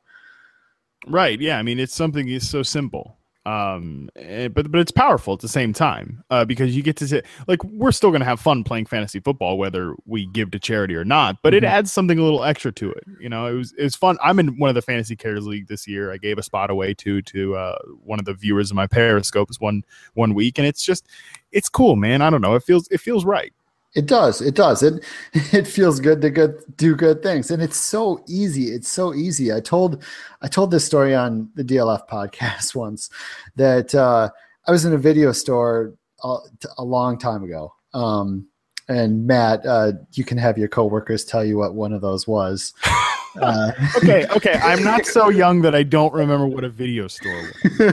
[1.07, 1.39] Right.
[1.41, 1.57] Yeah.
[1.57, 5.47] I mean it's something is so simple um eh, but but it's powerful at the
[5.47, 8.86] same time uh because you get to say like we're still gonna have fun playing
[8.86, 11.65] fantasy football whether we give to charity or not but mm-hmm.
[11.65, 13.47] it adds something a little extra to it you know?
[13.47, 14.17] It was it was fun.
[14.21, 16.12] I'm in one of the fantasy cares league this year.
[16.12, 19.60] I gave a spot away to to uh one of the viewers of my periscopes
[19.60, 21.08] one one week and it's just
[21.51, 22.21] it's cool man.
[22.21, 22.56] I don't know.
[22.56, 23.53] It feels it feels right
[23.95, 24.41] it does.
[24.41, 24.82] It does.
[24.84, 25.03] It
[25.53, 28.71] it feels good to good do good things, and it's so easy.
[28.71, 29.53] It's so easy.
[29.53, 30.03] I told
[30.41, 33.10] I told this story on the DLF podcast once
[33.56, 34.29] that uh,
[34.67, 36.38] I was in a video store a,
[36.77, 37.73] a long time ago.
[37.93, 38.47] Um,
[38.89, 42.73] and Matt, uh, you can have your coworkers tell you what one of those was.
[43.41, 44.59] Uh, okay, okay.
[44.61, 47.89] I'm not so young that I don't remember what a video store was.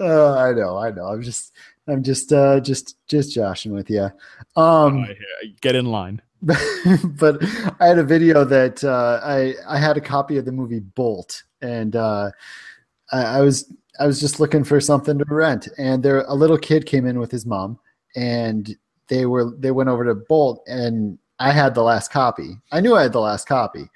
[0.00, 1.06] uh, I know, I know.
[1.06, 1.52] I'm just
[1.86, 4.10] I'm just uh just just joshing with you.
[4.56, 5.06] Um
[5.60, 6.20] get in line.
[6.42, 7.42] but
[7.80, 11.42] I had a video that uh, I I had a copy of the movie Bolt,
[11.62, 12.30] and uh,
[13.10, 16.58] I, I was I was just looking for something to rent, and there a little
[16.58, 17.78] kid came in with his mom,
[18.14, 18.76] and
[19.08, 22.56] they were they went over to Bolt, and I had the last copy.
[22.70, 23.90] I knew I had the last copy,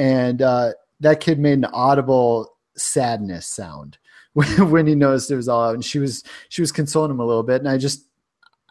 [0.00, 3.98] and uh, that kid made an audible sadness sound
[4.32, 7.26] when, he noticed it was all out, and she was she was consoling him a
[7.26, 8.06] little bit, and I just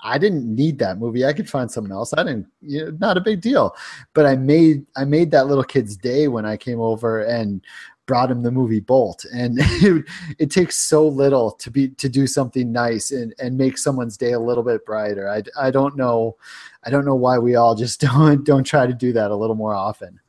[0.04, 1.26] I didn't need that movie.
[1.26, 2.14] I could find something else.
[2.18, 3.76] I didn't, you know, not a big deal.
[4.14, 7.62] But I made I made that little kid's day when I came over and
[8.08, 9.24] brought him the movie Bolt.
[9.32, 10.06] And it,
[10.40, 14.32] it takes so little to be to do something nice and and make someone's day
[14.32, 15.30] a little bit brighter.
[15.30, 16.38] I I don't know
[16.86, 19.56] I don't know why we all just don't don't try to do that a little
[19.56, 20.20] more often.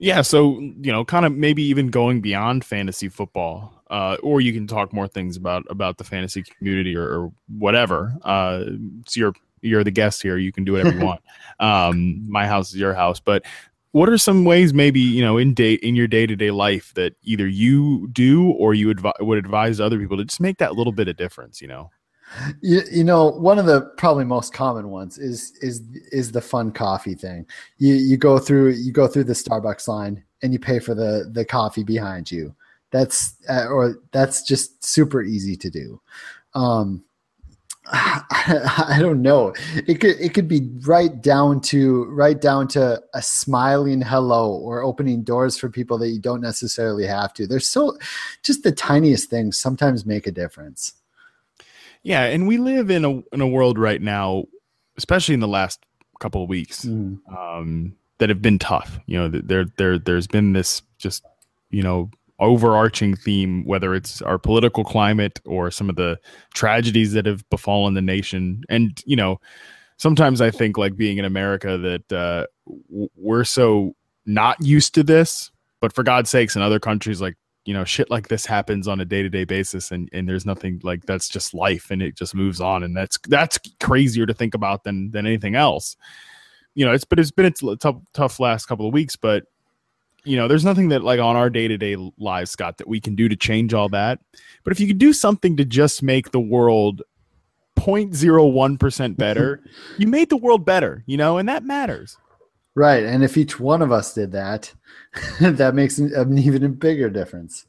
[0.00, 4.52] Yeah, so you know, kind of maybe even going beyond fantasy football uh, or you
[4.52, 8.14] can talk more things about about the fantasy community or, or whatever.
[8.22, 8.64] Uh,
[9.00, 10.38] it's your you're the guest here.
[10.38, 11.20] You can do whatever you want.
[11.58, 13.44] Um, my house is your house, but
[13.92, 17.46] what are some ways maybe you know in day in your day-to-day life that either
[17.46, 21.06] you do or you advi- would advise other people to just make that little bit
[21.06, 21.90] of difference you know
[22.60, 26.70] you, you know one of the probably most common ones is is is the fun
[26.70, 27.46] coffee thing
[27.78, 31.28] you you go through you go through the starbucks line and you pay for the
[31.32, 32.54] the coffee behind you
[32.90, 36.00] that's uh, or that's just super easy to do
[36.54, 37.02] um
[37.92, 39.52] I, don't know.
[39.74, 44.82] It could it could be right down to right down to a smiling hello or
[44.82, 47.48] opening doors for people that you don't necessarily have to.
[47.48, 47.96] There's so
[48.44, 50.99] just the tiniest things sometimes make a difference.
[52.02, 54.44] Yeah, and we live in a in a world right now,
[54.96, 55.84] especially in the last
[56.18, 57.18] couple of weeks, mm.
[57.36, 58.98] um, that have been tough.
[59.06, 61.24] You know, there there there's been this just
[61.70, 62.10] you know
[62.40, 66.18] overarching theme, whether it's our political climate or some of the
[66.54, 68.64] tragedies that have befallen the nation.
[68.68, 69.38] And, you know,
[69.98, 72.46] sometimes I think, like being in America, that uh,
[73.14, 75.50] we're so not used to this.
[75.80, 79.00] But for God's sakes, in other countries, like, you know, shit like this happens on
[79.00, 82.16] a day to day basis, and, and there's nothing like that's just life, and it
[82.16, 85.96] just moves on, and that's that's crazier to think about than than anything else.
[86.74, 89.44] You know, it's but it's been a tough tough last couple of weeks, but
[90.24, 93.00] you know, there's nothing that like on our day to day lives, Scott, that we
[93.00, 94.20] can do to change all that.
[94.64, 97.02] But if you could do something to just make the world
[97.78, 99.62] 0.01% better,
[99.98, 102.18] you made the world better, you know, and that matters.
[102.74, 103.04] Right.
[103.04, 104.72] And if each one of us did that,
[105.40, 107.66] that makes an even bigger difference.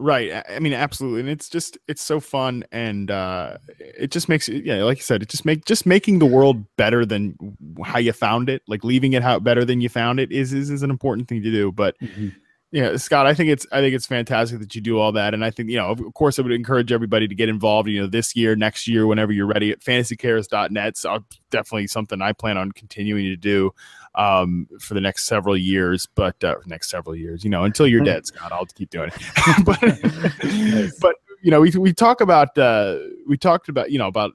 [0.00, 0.42] Right.
[0.48, 1.20] I mean, absolutely.
[1.20, 5.02] And it's just it's so fun and uh it just makes it yeah, like you
[5.04, 7.36] said, it just make just making the world better than
[7.84, 10.70] how you found it, like leaving it how better than you found it is is,
[10.70, 11.70] is an important thing to do.
[11.70, 12.28] But mm-hmm.
[12.72, 15.44] Yeah, Scott, I think it's I think it's fantastic that you do all that, and
[15.44, 17.88] I think you know, of course, I would encourage everybody to get involved.
[17.88, 20.96] You know, this year, next year, whenever you're ready at fantasycares.net.
[20.96, 23.72] So definitely something I plan on continuing to do
[24.14, 28.04] um, for the next several years, but uh, next several years, you know, until you're
[28.04, 29.64] dead, Scott, I'll keep doing it.
[29.64, 29.82] but,
[30.44, 30.96] nice.
[31.00, 34.30] but you know, we we talk about uh, we talked about you know about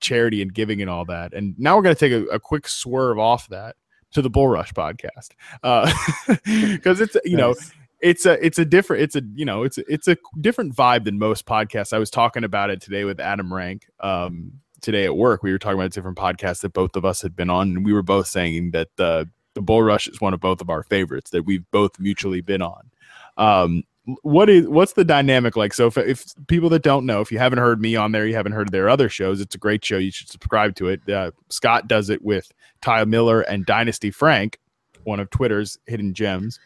[0.00, 2.68] charity and giving and all that, and now we're going to take a, a quick
[2.68, 3.76] swerve off that
[4.12, 5.30] to the Bull Rush podcast
[5.62, 7.38] because uh, it's you nice.
[7.38, 7.54] know
[8.00, 11.04] it's a it's a different it's a you know it's a, it's a different vibe
[11.04, 11.92] than most podcasts.
[11.92, 15.42] I was talking about it today with Adam Rank um, today at work.
[15.42, 17.92] We were talking about different podcasts that both of us had been on, and we
[17.92, 21.30] were both saying that the the Bull Rush is one of both of our favorites
[21.30, 22.90] that we've both mutually been on.
[23.36, 23.84] Um,
[24.22, 25.72] what is what's the dynamic like?
[25.74, 28.34] So if, if people that don't know, if you haven't heard me on there, you
[28.34, 29.98] haven't heard their other shows, it's a great show.
[29.98, 31.08] You should subscribe to it.
[31.08, 34.58] Uh, Scott does it with Ty Miller and Dynasty Frank,
[35.04, 36.58] one of Twitter's hidden gems.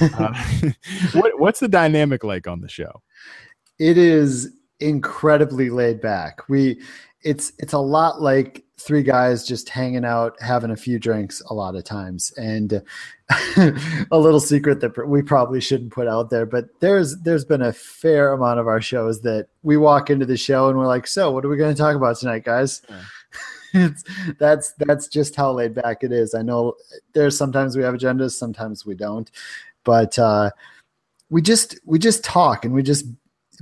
[0.00, 0.34] Uh,
[1.12, 3.02] what, what's the dynamic like on the show?
[3.78, 6.48] It is incredibly laid back.
[6.48, 6.80] We
[7.22, 11.54] it's it's a lot like three guys just hanging out having a few drinks a
[11.54, 12.82] lot of times and
[14.10, 17.72] a little secret that we probably shouldn't put out there but there's there's been a
[17.72, 21.30] fair amount of our shows that we walk into the show and we're like so
[21.30, 23.02] what are we going to talk about tonight guys yeah.
[23.74, 24.04] it's
[24.38, 26.74] that's that's just how laid back it is i know
[27.14, 29.30] there's sometimes we have agendas sometimes we don't
[29.84, 30.50] but uh
[31.30, 33.06] we just we just talk and we just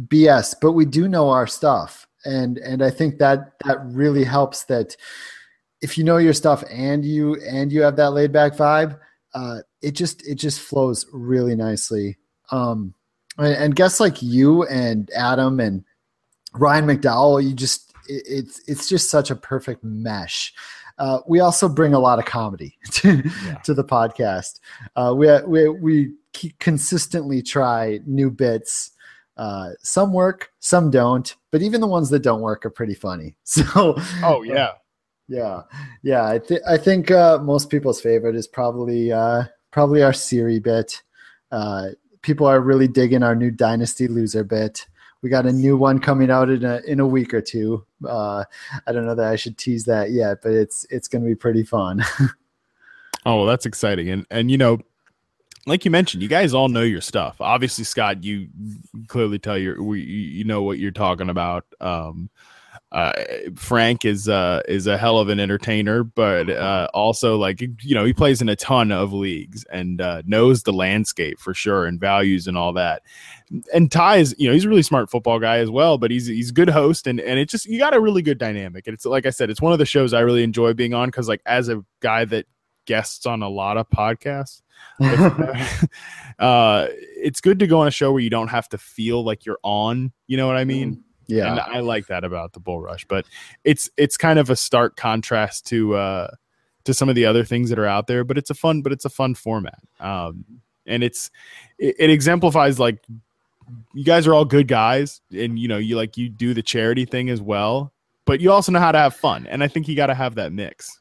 [0.02, 4.64] bs but we do know our stuff and and I think that that really helps.
[4.64, 4.96] That
[5.80, 8.98] if you know your stuff and you and you have that laid back vibe,
[9.34, 12.18] uh, it just it just flows really nicely.
[12.50, 12.94] Um,
[13.38, 15.84] and, and guests like you and Adam and
[16.54, 20.52] Ryan McDowell, you just it, it's it's just such a perfect mesh.
[20.98, 23.54] Uh, we also bring a lot of comedy to, yeah.
[23.64, 24.60] to the podcast.
[24.96, 26.12] Uh, we we we
[26.58, 28.92] consistently try new bits
[29.40, 33.34] uh, some work, some don't, but even the ones that don't work are pretty funny.
[33.44, 34.72] So, oh yeah,
[35.30, 35.62] yeah,
[36.02, 36.26] yeah.
[36.26, 41.00] I think I think uh, most people's favorite is probably uh, probably our Siri bit.
[41.52, 41.90] Uh,
[42.22, 44.86] people are really digging our new Dynasty loser bit.
[45.22, 47.86] We got a new one coming out in a in a week or two.
[48.04, 48.44] Uh,
[48.86, 51.36] I don't know that I should tease that yet, but it's it's going to be
[51.36, 52.02] pretty fun.
[53.24, 54.80] oh, well, that's exciting, and and you know
[55.66, 57.40] like you mentioned, you guys all know your stuff.
[57.40, 58.48] Obviously, Scott, you
[59.06, 61.64] clearly tell your we you know what you're talking about.
[61.80, 62.30] Um,
[62.92, 63.12] uh,
[63.54, 68.04] Frank is uh, is a hell of an entertainer, but uh, also like you know
[68.04, 72.00] he plays in a ton of leagues and uh, knows the landscape for sure and
[72.00, 73.02] values and all that.
[73.72, 76.26] And Ty is you know he's a really smart football guy as well, but he's
[76.26, 78.88] he's a good host and and it just you got a really good dynamic.
[78.88, 81.08] And it's like I said, it's one of the shows I really enjoy being on
[81.08, 82.46] because like as a guy that
[82.86, 84.62] guests on a lot of podcasts.
[86.40, 89.46] uh, it's good to go on a show where you don't have to feel like
[89.46, 90.10] you're on.
[90.26, 91.04] You know what I mean?
[91.30, 93.04] Yeah, and I like that about the Bull Rush.
[93.06, 93.26] But
[93.64, 96.30] it's it's kind of a stark contrast to uh,
[96.84, 98.92] to some of the other things that are out there, but it's a fun, but
[98.92, 99.78] it's a fun format.
[99.98, 100.44] Um,
[100.86, 101.30] and it's
[101.78, 103.04] it, it exemplifies like
[103.94, 107.04] you guys are all good guys, and you know you like you do the charity
[107.04, 107.92] thing as well,
[108.24, 110.34] but you also know how to have fun, and I think you got to have
[110.36, 110.98] that mix.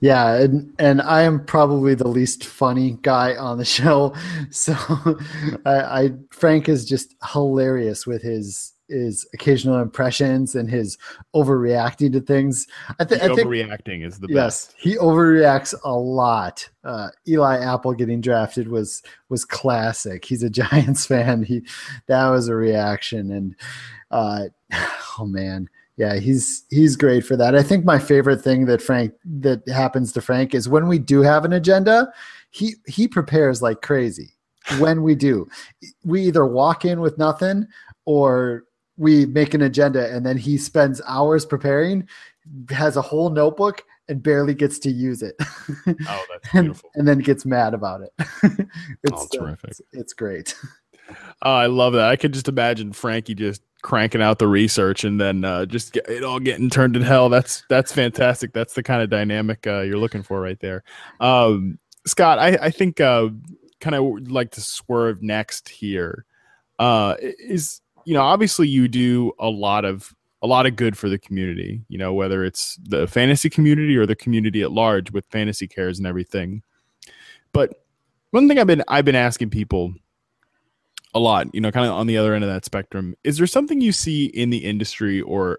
[0.00, 4.14] Yeah, and and I am probably the least funny guy on the show,
[4.50, 4.74] so
[5.64, 10.98] I, I Frank is just hilarious with his his occasional impressions and his
[11.34, 12.66] overreacting to things.
[12.98, 14.76] I, th- I think overreacting is the yes, best.
[14.78, 16.68] he overreacts a lot.
[16.84, 20.24] Uh, Eli Apple getting drafted was was classic.
[20.24, 21.42] He's a Giants fan.
[21.42, 21.62] He
[22.06, 23.56] that was a reaction, and
[24.10, 24.44] uh,
[25.18, 27.54] oh man, yeah, he's he's great for that.
[27.54, 31.20] I think my favorite thing that Frank that happens to Frank is when we do
[31.22, 32.12] have an agenda,
[32.50, 34.30] he he prepares like crazy.
[34.78, 35.48] When we do,
[36.04, 37.66] we either walk in with nothing
[38.04, 38.64] or
[39.00, 42.06] we make an agenda and then he spends hours preparing,
[42.68, 45.36] has a whole notebook and barely gets to use it.
[45.40, 46.90] Oh, that's beautiful.
[46.94, 48.12] and, and, then gets mad about it.
[49.02, 49.64] it's oh, terrific.
[49.64, 50.54] Uh, it's, it's, great.
[51.42, 52.08] Oh, I love that.
[52.08, 56.08] I could just imagine Frankie just cranking out the research and then uh, just get
[56.08, 57.28] it all getting turned in hell.
[57.28, 58.52] That's that's fantastic.
[58.52, 60.84] That's the kind of dynamic uh, you're looking for right there.
[61.18, 63.30] Um, Scott, I, I think uh,
[63.80, 66.26] kind of like to swerve next here.
[66.78, 71.08] Uh, is you know, obviously you do a lot of a lot of good for
[71.08, 75.26] the community, you know, whether it's the fantasy community or the community at large with
[75.30, 76.62] fantasy cares and everything.
[77.52, 77.84] But
[78.30, 79.94] one thing I've been I've been asking people
[81.12, 83.46] a lot, you know, kind of on the other end of that spectrum, is there
[83.46, 85.58] something you see in the industry or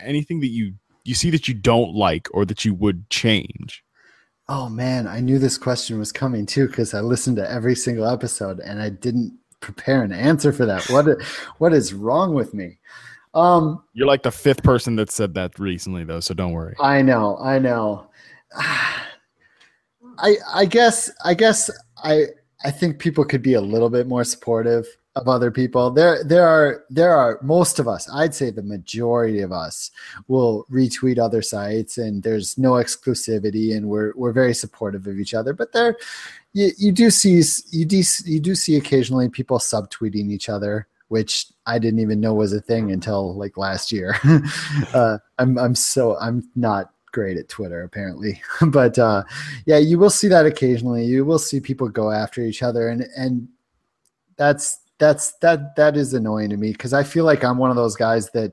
[0.00, 0.74] anything that you
[1.04, 3.84] you see that you don't like or that you would change?
[4.48, 8.06] Oh man, I knew this question was coming too because I listened to every single
[8.06, 10.88] episode and I didn't prepare an answer for that.
[10.90, 11.06] What
[11.58, 12.78] what is wrong with me?
[13.34, 16.74] Um, You're like the fifth person that said that recently, though, so don't worry.
[16.80, 18.10] I know, I know.
[20.18, 21.70] I I guess I guess
[22.04, 22.26] I
[22.64, 25.90] I think people could be a little bit more supportive of other people.
[25.90, 29.90] There there are there are most of us, I'd say the majority of us
[30.28, 35.34] will retweet other sites and there's no exclusivity and we're we're very supportive of each
[35.34, 35.52] other.
[35.52, 35.96] But there
[36.54, 41.46] you, you do see you do you do see occasionally people subtweeting each other, which
[41.66, 44.16] I didn't even know was a thing until like last year.
[44.94, 49.24] uh, I'm I'm so I'm not great at Twitter apparently, but uh,
[49.66, 51.04] yeah, you will see that occasionally.
[51.04, 53.48] You will see people go after each other, and and
[54.36, 57.76] that's that's that that is annoying to me because I feel like I'm one of
[57.76, 58.52] those guys that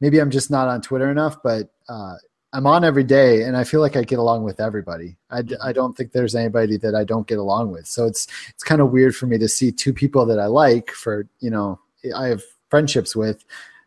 [0.00, 2.16] maybe I'm just not on Twitter enough, but uh,
[2.52, 5.16] I'm on every day and I feel like I get along with everybody.
[5.30, 7.86] I, I don't think there's anybody that I don't get along with.
[7.86, 10.90] So it's it's kind of weird for me to see two people that I like
[10.90, 11.78] for, you know,
[12.16, 13.44] I have friendships with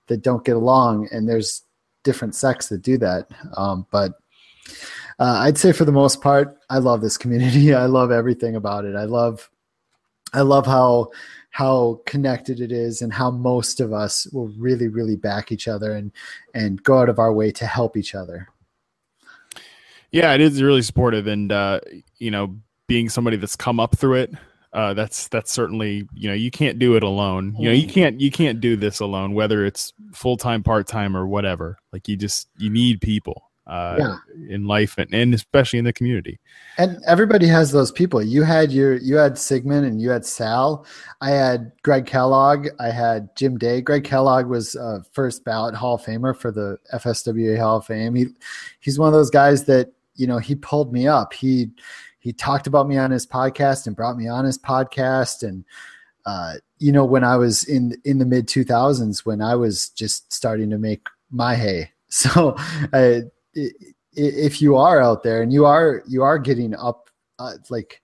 [0.08, 1.64] that don't get along and there's
[2.03, 3.28] different sects that do that.
[3.58, 4.14] Um, but
[5.20, 7.74] uh, I'd say for the most part, I love this community.
[7.84, 8.95] I love everything about it.
[8.95, 9.49] I love
[10.34, 11.10] I love how
[11.58, 15.93] how connected it is and how most of us will really really back each other
[15.93, 16.12] and
[16.53, 18.47] and go out of our way to help each other
[20.12, 21.82] yeah, it is really supportive, and uh,
[22.18, 22.55] you know,
[22.88, 24.34] being somebody that's come up through it,
[24.72, 27.55] uh, that's that's certainly you know you can't do it alone.
[27.60, 31.16] You know, you can't you can't do this alone, whether it's full time, part time,
[31.16, 31.78] or whatever.
[31.91, 33.47] Like you just you need people.
[33.68, 34.55] Uh, yeah.
[34.55, 36.39] in life and, and especially in the community.
[36.78, 38.24] And everybody has those people.
[38.24, 40.86] You had your you had Sigmund and you had Sal.
[41.20, 42.70] I had Greg Kellogg.
[42.80, 43.82] I had Jim Day.
[43.82, 48.15] Greg Kellogg was uh, first ballot Hall of Famer for the FSWA Hall of Fame.
[48.15, 48.28] He
[48.80, 51.32] he's one of those guys that you know, he pulled me up.
[51.32, 51.70] He
[52.20, 55.47] he talked about me on his podcast and brought me on his podcast.
[55.47, 55.63] And
[56.26, 59.89] uh, you know, when I was in in the mid two thousands, when I was
[59.89, 61.91] just starting to make my hay.
[62.09, 62.55] So
[62.93, 63.20] uh,
[64.14, 68.01] if you are out there and you are you are getting up, uh, like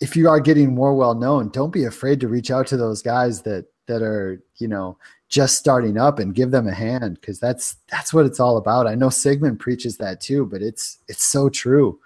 [0.00, 3.02] if you are getting more well known, don't be afraid to reach out to those
[3.02, 4.98] guys that that are you know
[5.28, 8.86] just starting up and give them a hand because that's that's what it's all about.
[8.86, 11.98] I know Sigmund preaches that too, but it's it's so true.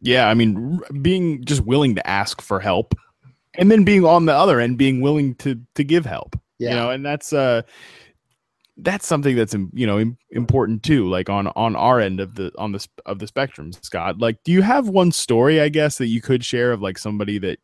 [0.00, 2.94] Yeah, I mean, being just willing to ask for help,
[3.54, 6.38] and then being on the other end, being willing to to give help.
[6.58, 6.70] Yeah.
[6.70, 7.62] You know, and that's uh
[8.78, 12.72] that's something that's you know important too like on on our end of the on
[12.72, 16.20] this of the spectrum scott like do you have one story i guess that you
[16.20, 17.58] could share of like somebody that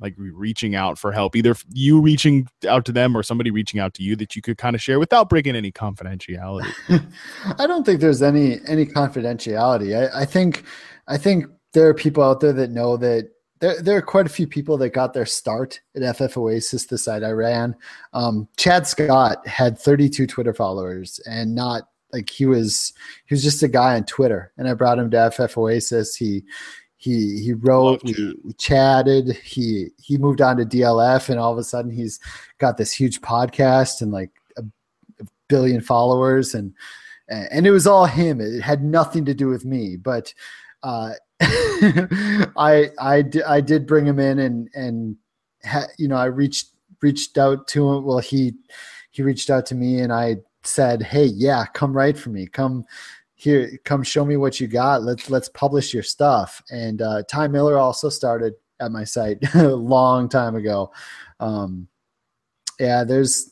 [0.00, 3.94] like reaching out for help, either you reaching out to them or somebody reaching out
[3.94, 6.72] to you that you could kind of share without breaking any confidentiality?
[7.58, 9.94] I don't think there's any any confidentiality.
[9.94, 10.64] I, I think
[11.06, 13.30] I think there are people out there that know that
[13.60, 16.98] there, there are quite a few people that got their start at FF Oasis, the
[16.98, 17.76] site I ran.
[18.12, 22.92] Um, Chad Scott had 32 Twitter followers and not like he was
[23.26, 26.16] he was just a guy on Twitter, and I brought him to FF Oasis.
[26.16, 26.42] He
[26.96, 29.36] he he wrote, we, we, chatted.
[29.36, 32.18] He he moved on to DLF, and all of a sudden he's
[32.58, 34.62] got this huge podcast and like a,
[35.20, 36.74] a billion followers, and
[37.28, 38.40] and it was all him.
[38.40, 40.34] It had nothing to do with me, but
[40.82, 41.12] uh,
[42.56, 45.16] I I I did bring him in, and and
[45.64, 46.68] ha, you know I reached
[47.00, 48.04] reached out to him.
[48.04, 48.54] Well, he
[49.10, 52.46] he reached out to me, and I said, "Hey, yeah, come write for me.
[52.46, 52.84] Come
[53.34, 55.02] here, come show me what you got.
[55.02, 59.68] Let's let's publish your stuff." And uh, Ty Miller also started at my site a
[59.74, 60.92] long time ago.
[61.38, 61.88] Um,
[62.78, 63.49] yeah, there's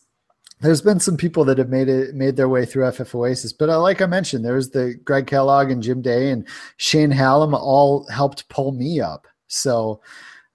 [0.60, 3.68] there's been some people that have made it made their way through FF Oasis, but
[3.68, 6.46] uh, like I mentioned, there's the Greg Kellogg and Jim Day and
[6.76, 9.26] Shane Hallam all helped pull me up.
[9.46, 10.00] So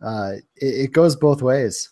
[0.01, 1.89] uh, it, it goes both ways.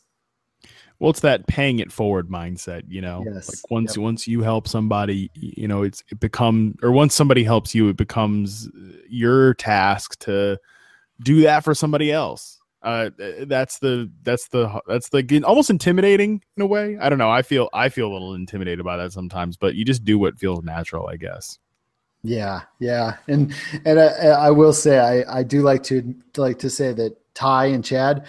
[1.00, 3.24] Well, it's that paying it forward mindset, you know.
[3.26, 3.50] Yes.
[3.50, 4.04] Like once yep.
[4.04, 7.98] once you help somebody, you know, it's it become or once somebody helps you, it
[7.98, 8.70] becomes
[9.10, 10.60] your task to
[11.24, 12.61] do that for somebody else.
[12.84, 13.12] Uh,
[13.46, 16.98] that's the that's the that's the almost intimidating in a way.
[17.00, 17.30] I don't know.
[17.30, 20.40] I feel I feel a little intimidated by that sometimes, but you just do what
[20.40, 21.60] feels natural, I guess.
[22.24, 23.54] Yeah, yeah, and
[23.86, 27.68] and I, I will say I I do like to like to say that Ty
[27.68, 28.26] and Chad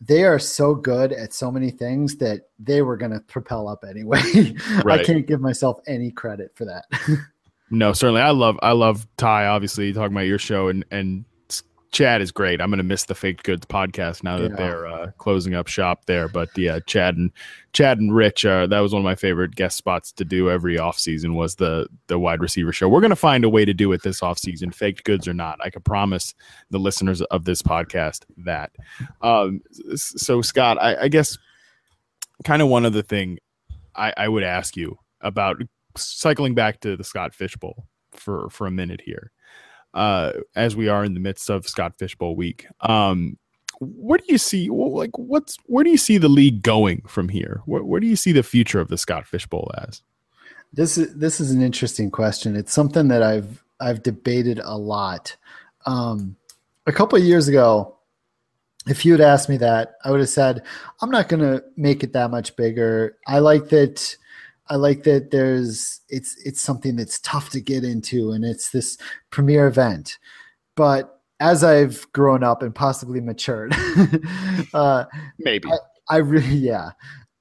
[0.00, 3.84] they are so good at so many things that they were going to propel up
[3.88, 4.20] anyway.
[4.84, 5.00] Right.
[5.00, 6.84] I can't give myself any credit for that.
[7.70, 8.20] no, certainly.
[8.20, 9.46] I love I love Ty.
[9.46, 11.24] Obviously, talking about your show and and
[11.96, 12.60] Chad is great.
[12.60, 14.56] I'm going to miss the Faked Goods podcast now that yeah.
[14.56, 16.28] they're uh, closing up shop there.
[16.28, 17.30] But yeah, Chad and
[17.72, 20.76] Chad and Rich, uh, that was one of my favorite guest spots to do every
[20.76, 22.86] offseason was the the wide receiver show.
[22.86, 25.58] We're going to find a way to do it this offseason, Faked Goods or not.
[25.64, 26.34] I can promise
[26.68, 28.72] the listeners of this podcast that.
[29.22, 29.62] Um,
[29.94, 31.38] so Scott, I, I guess
[32.44, 33.38] kind of one other thing
[33.94, 35.56] I, I would ask you about
[35.96, 39.32] cycling back to the Scott Fishbowl for for a minute here
[39.96, 42.66] uh, as we are in the midst of Scott Fishbowl week.
[42.80, 43.38] Um,
[43.80, 47.62] where do you see like what's where do you see the league going from here?
[47.64, 50.02] Where, where do you see the future of the Scott Fishbowl as?
[50.72, 52.56] This is this is an interesting question.
[52.56, 55.36] It's something that I've I've debated a lot.
[55.86, 56.36] Um,
[56.86, 57.96] a couple of years ago,
[58.86, 60.62] if you had asked me that, I would have said,
[61.00, 63.16] I'm not going to make it that much bigger.
[63.26, 64.16] I like that
[64.68, 68.98] I like that there's it's it's something that's tough to get into and it's this
[69.30, 70.18] premier event.
[70.74, 73.74] But as I've grown up and possibly matured,
[74.74, 75.04] uh,
[75.38, 75.68] maybe.
[75.68, 75.76] I,
[76.08, 76.90] I really yeah,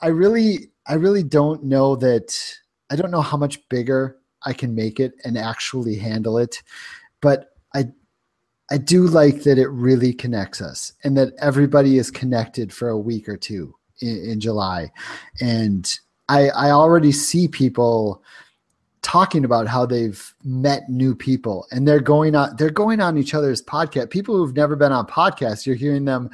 [0.01, 2.37] I really I really don't know that
[2.89, 6.61] I don't know how much bigger I can make it and actually handle it,
[7.21, 7.85] but I
[8.71, 12.97] I do like that it really connects us and that everybody is connected for a
[12.97, 14.91] week or two in, in July,
[15.41, 15.99] and
[16.29, 18.23] I, I already see people
[19.01, 23.35] talking about how they've met new people and they're going on they're going on each
[23.35, 24.09] other's podcast.
[24.09, 26.29] People who've never been on podcasts you're hearing them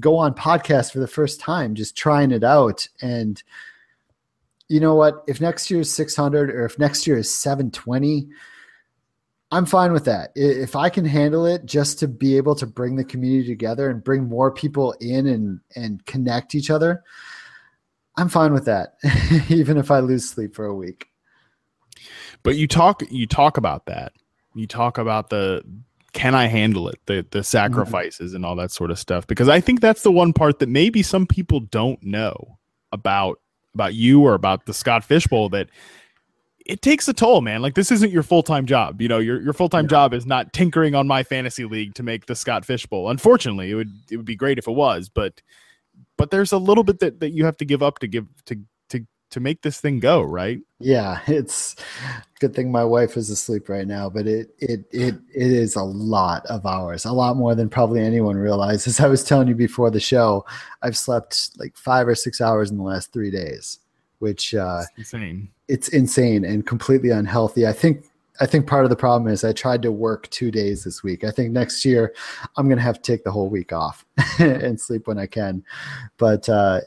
[0.00, 2.88] go on podcasts for the first time just trying it out.
[3.00, 3.40] And
[4.68, 5.22] you know what?
[5.28, 8.28] If next year is 600 or if next year is 720
[9.52, 10.30] i'm fine with that.
[10.34, 14.02] If i can handle it just to be able to bring the community together and
[14.02, 17.04] bring more people in and and connect each other
[18.20, 18.96] I'm fine with that,
[19.48, 21.06] even if I lose sleep for a week.
[22.42, 24.12] But you talk you talk about that.
[24.54, 25.62] You talk about the
[26.12, 28.36] can I handle it, the the sacrifices mm-hmm.
[28.36, 29.26] and all that sort of stuff.
[29.26, 32.58] Because I think that's the one part that maybe some people don't know
[32.92, 33.40] about
[33.74, 35.68] about you or about the Scott Fishbowl that
[36.66, 37.62] it takes a toll, man.
[37.62, 39.00] Like this isn't your full time job.
[39.00, 39.90] You know, your your full time yeah.
[39.90, 43.10] job is not tinkering on my fantasy league to make the Scott Fishbowl.
[43.10, 45.40] Unfortunately, it would it would be great if it was, but
[46.20, 48.60] but there's a little bit that, that you have to give up to give to
[48.90, 50.60] to to make this thing go right?
[50.78, 51.76] Yeah it's
[52.40, 55.82] good thing my wife is asleep right now but it it it it is a
[55.82, 59.00] lot of hours a lot more than probably anyone realizes.
[59.06, 60.44] I was telling you before the show
[60.82, 63.78] i've slept like five or six hours in the last three days
[64.20, 65.48] which uh it's insane.
[65.68, 67.66] it's insane and completely unhealthy.
[67.66, 68.04] I think
[68.40, 71.24] I think part of the problem is I tried to work two days this week.
[71.24, 72.14] I think next year
[72.56, 74.06] I'm going to have to take the whole week off
[74.38, 75.62] and sleep when I can.
[76.16, 76.80] But uh,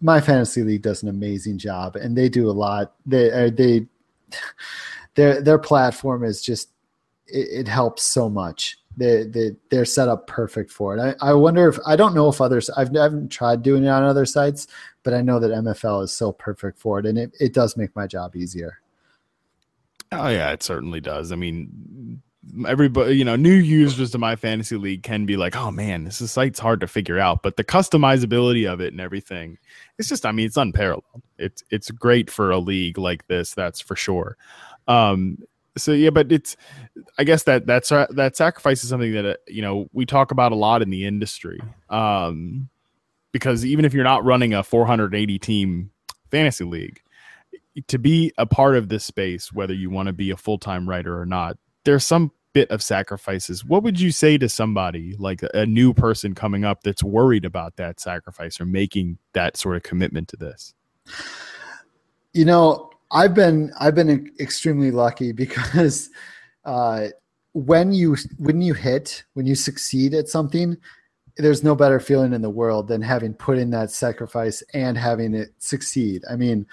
[0.00, 2.94] my fantasy league does an amazing job, and they do a lot.
[3.06, 3.86] They uh, they
[5.14, 6.70] their their platform is just
[7.26, 8.78] it, it helps so much.
[8.96, 11.16] They, they they're set up perfect for it.
[11.20, 13.88] I, I wonder if I don't know if others I've I haven't tried doing it
[13.88, 14.68] on other sites,
[15.02, 17.94] but I know that MFL is so perfect for it, and it, it does make
[17.96, 18.80] my job easier.
[20.12, 21.32] Oh yeah, it certainly does.
[21.32, 22.22] I mean,
[22.66, 26.20] everybody, you know, new users to my fantasy league can be like, "Oh man, this
[26.20, 29.58] is, site's hard to figure out," but the customizability of it and everything,
[29.98, 31.04] it's just, I mean, it's unparalleled.
[31.38, 34.36] It's it's great for a league like this, that's for sure.
[34.86, 35.38] Um,
[35.76, 36.56] so yeah, but it's
[37.18, 40.52] I guess that that's that sacrifice is something that uh, you know we talk about
[40.52, 41.60] a lot in the industry.
[41.90, 42.68] Um,
[43.32, 45.90] because even if you're not running a 480 team
[46.30, 47.00] fantasy league,
[47.86, 50.88] to be a part of this space, whether you want to be a full time
[50.88, 53.64] writer or not, there's some bit of sacrifices.
[53.64, 57.76] What would you say to somebody like a, new person coming up that's worried about
[57.76, 60.74] that sacrifice or making that sort of commitment to this?
[62.32, 66.10] You know, I've been I've been extremely lucky because
[66.64, 67.08] uh,
[67.52, 70.76] when you when you hit when you succeed at something,
[71.38, 75.34] there's no better feeling in the world than having put in that sacrifice and having
[75.34, 76.22] it succeed.
[76.30, 76.66] I mean,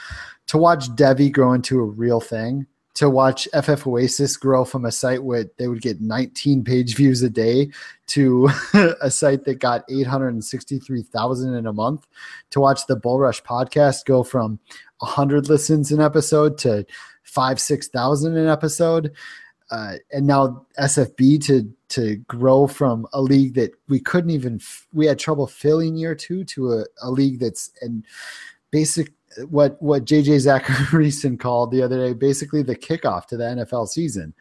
[0.47, 4.91] to watch Devy grow into a real thing, to watch FF Oasis grow from a
[4.91, 7.69] site where they would get 19 page views a day
[8.07, 8.49] to
[9.01, 12.07] a site that got 863,000 in a month,
[12.51, 14.59] to watch the Bull Rush podcast go from
[14.99, 16.85] 100 listens an episode to
[17.23, 19.11] five, 6,000 an episode.
[19.71, 24.59] Uh, and now SFB to to grow from a league that we couldn't even
[24.93, 28.03] we had trouble filling year two to a, a league that's and
[28.71, 29.11] basic
[29.49, 34.33] what what JJ Zachariason called the other day basically the kickoff to the NFL season.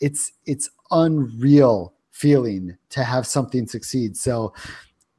[0.00, 4.16] It's it's unreal feeling to have something succeed.
[4.16, 4.52] So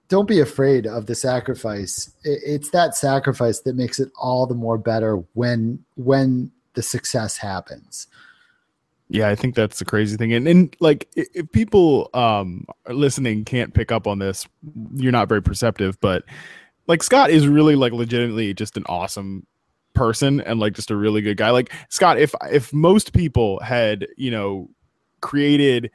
[0.09, 2.11] don't be afraid of the sacrifice.
[2.23, 8.07] It's that sacrifice that makes it all the more better when when the success happens.
[9.09, 10.33] Yeah, I think that's the crazy thing.
[10.33, 14.47] And, and like if people um listening can't pick up on this,
[14.95, 16.23] you're not very perceptive, but
[16.87, 19.45] like Scott is really like legitimately just an awesome
[19.93, 21.49] person and like just a really good guy.
[21.49, 24.69] Like Scott, if if most people had, you know,
[25.21, 25.89] created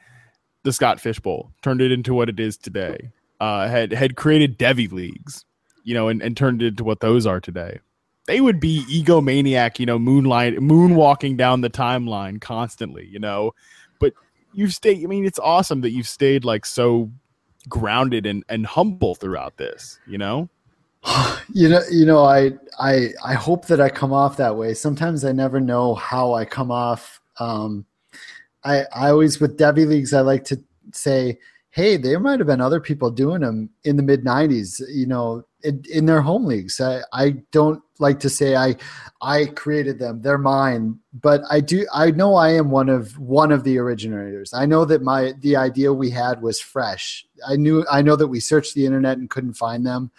[0.65, 4.91] the Scott Fishbowl, turned it into what it is today, uh had had created Devy
[4.91, 5.45] leagues,
[5.85, 7.79] you know, and, and turned it into what those are today
[8.27, 13.55] they would be egomaniac, you know, moonlight, moonwalking down the timeline constantly, you know.
[13.99, 14.15] But
[14.53, 15.05] you've stayed.
[15.05, 17.11] I mean, it's awesome that you've stayed like so
[17.69, 20.49] grounded and and humble throughout this, you know.
[21.53, 24.73] You know, you know, I I I hope that I come off that way.
[24.73, 27.21] Sometimes I never know how I come off.
[27.39, 27.85] Um,
[28.65, 30.61] I I always with Devy leagues, I like to
[30.93, 31.39] say,
[31.71, 34.81] hey, there might have been other people doing them in the mid '90s.
[34.89, 36.81] You know, in, their home leagues.
[36.81, 38.77] I, I don't like to say I
[39.21, 40.21] I created them.
[40.21, 44.53] They're mine, but I do I know I am one of one of the originators.
[44.53, 47.27] I know that my the idea we had was fresh.
[47.47, 50.11] I knew I know that we searched the internet and couldn't find them.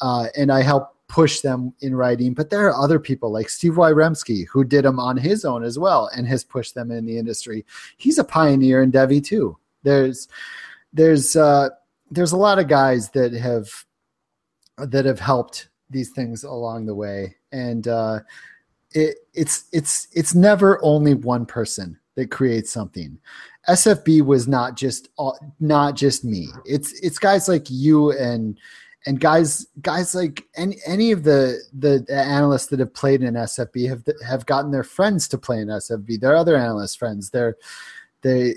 [0.00, 2.32] Uh, and I helped push them in writing.
[2.32, 5.78] But there are other people like Steve Wyremski who did them on his own as
[5.78, 7.66] well and has pushed them in the industry.
[7.98, 9.58] He's a pioneer in Devy too.
[9.82, 10.28] There's
[10.92, 11.68] there's uh,
[12.10, 13.84] there's a lot of guys that have
[14.78, 17.36] that have helped these things along the way.
[17.52, 18.20] And uh,
[18.92, 23.18] it, it's it's it's never only one person that creates something.
[23.68, 26.48] Sfb was not just all, not just me.
[26.64, 28.58] It's it's guys like you and
[29.06, 33.34] and guys guys like any any of the, the the analysts that have played in
[33.34, 37.30] sfb have have gotten their friends to play in sfb their other analyst friends.
[37.30, 37.56] They're
[38.22, 38.54] they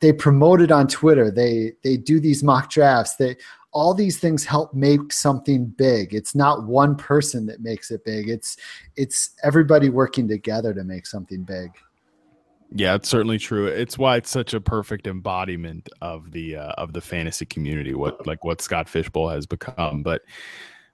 [0.00, 1.30] they promote it on twitter.
[1.30, 3.16] They they do these mock drafts.
[3.16, 3.36] They
[3.72, 6.14] all these things help make something big.
[6.14, 8.28] It's not one person that makes it big.
[8.28, 8.56] It's
[8.96, 11.70] it's everybody working together to make something big.
[12.70, 13.66] Yeah it's certainly true.
[13.66, 18.26] It's why it's such a perfect embodiment of the uh, of the fantasy community what
[18.26, 20.02] like what scott fishbowl has become.
[20.02, 20.22] But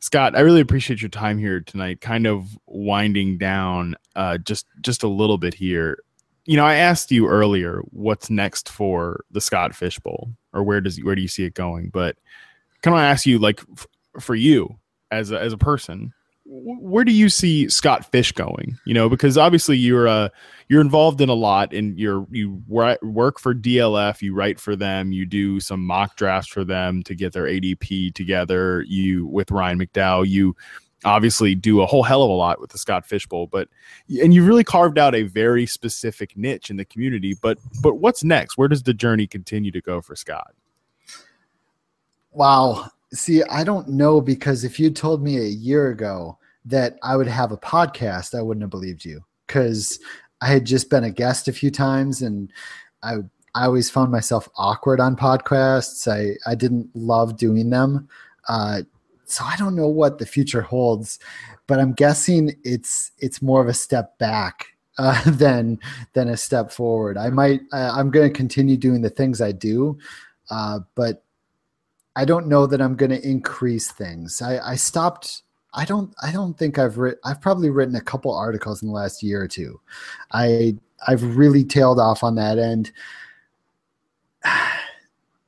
[0.00, 5.02] scott i really appreciate your time here tonight kind of winding down uh, just just
[5.02, 5.98] a little bit here.
[6.44, 10.98] You know i asked you earlier what's next for the scott fishbowl or where does
[11.02, 11.90] where do you see it going?
[11.90, 12.16] But
[12.84, 13.86] can I ask you, like, f-
[14.20, 14.76] for you
[15.10, 16.12] as a, as a person,
[16.44, 18.78] where do you see Scott Fish going?
[18.84, 20.28] You know, because obviously you're uh
[20.68, 25.12] you're involved in a lot, and you're you work for DLF, you write for them,
[25.12, 28.84] you do some mock drafts for them to get their ADP together.
[28.86, 30.54] You with Ryan McDowell, you
[31.06, 33.68] obviously do a whole hell of a lot with the Scott Fish Bowl, but
[34.20, 37.34] and you really carved out a very specific niche in the community.
[37.40, 38.58] But but what's next?
[38.58, 40.52] Where does the journey continue to go for Scott?
[42.34, 42.88] Wow.
[43.12, 47.28] See, I don't know because if you told me a year ago that I would
[47.28, 50.00] have a podcast, I wouldn't have believed you because
[50.40, 52.52] I had just been a guest a few times and
[53.02, 53.18] I
[53.54, 56.10] I always found myself awkward on podcasts.
[56.10, 58.08] I, I didn't love doing them.
[58.48, 58.82] Uh,
[59.26, 61.20] so I don't know what the future holds,
[61.68, 64.66] but I'm guessing it's it's more of a step back
[64.98, 65.78] uh, than
[66.14, 67.16] than a step forward.
[67.16, 69.98] I might I'm going to continue doing the things I do,
[70.50, 71.23] uh, but
[72.16, 74.40] I don't know that I'm going to increase things.
[74.40, 75.42] I, I stopped.
[75.72, 76.14] I don't.
[76.22, 77.18] I don't think I've written.
[77.24, 79.80] I've probably written a couple articles in the last year or two.
[80.32, 82.92] I I've really tailed off on that end.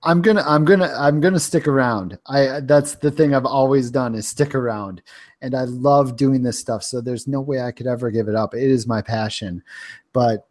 [0.02, 2.16] I'm gonna I'm gonna I'm gonna stick around.
[2.26, 5.02] I that's the thing I've always done is stick around,
[5.42, 6.84] and I love doing this stuff.
[6.84, 8.54] So there's no way I could ever give it up.
[8.54, 9.64] It is my passion,
[10.12, 10.46] but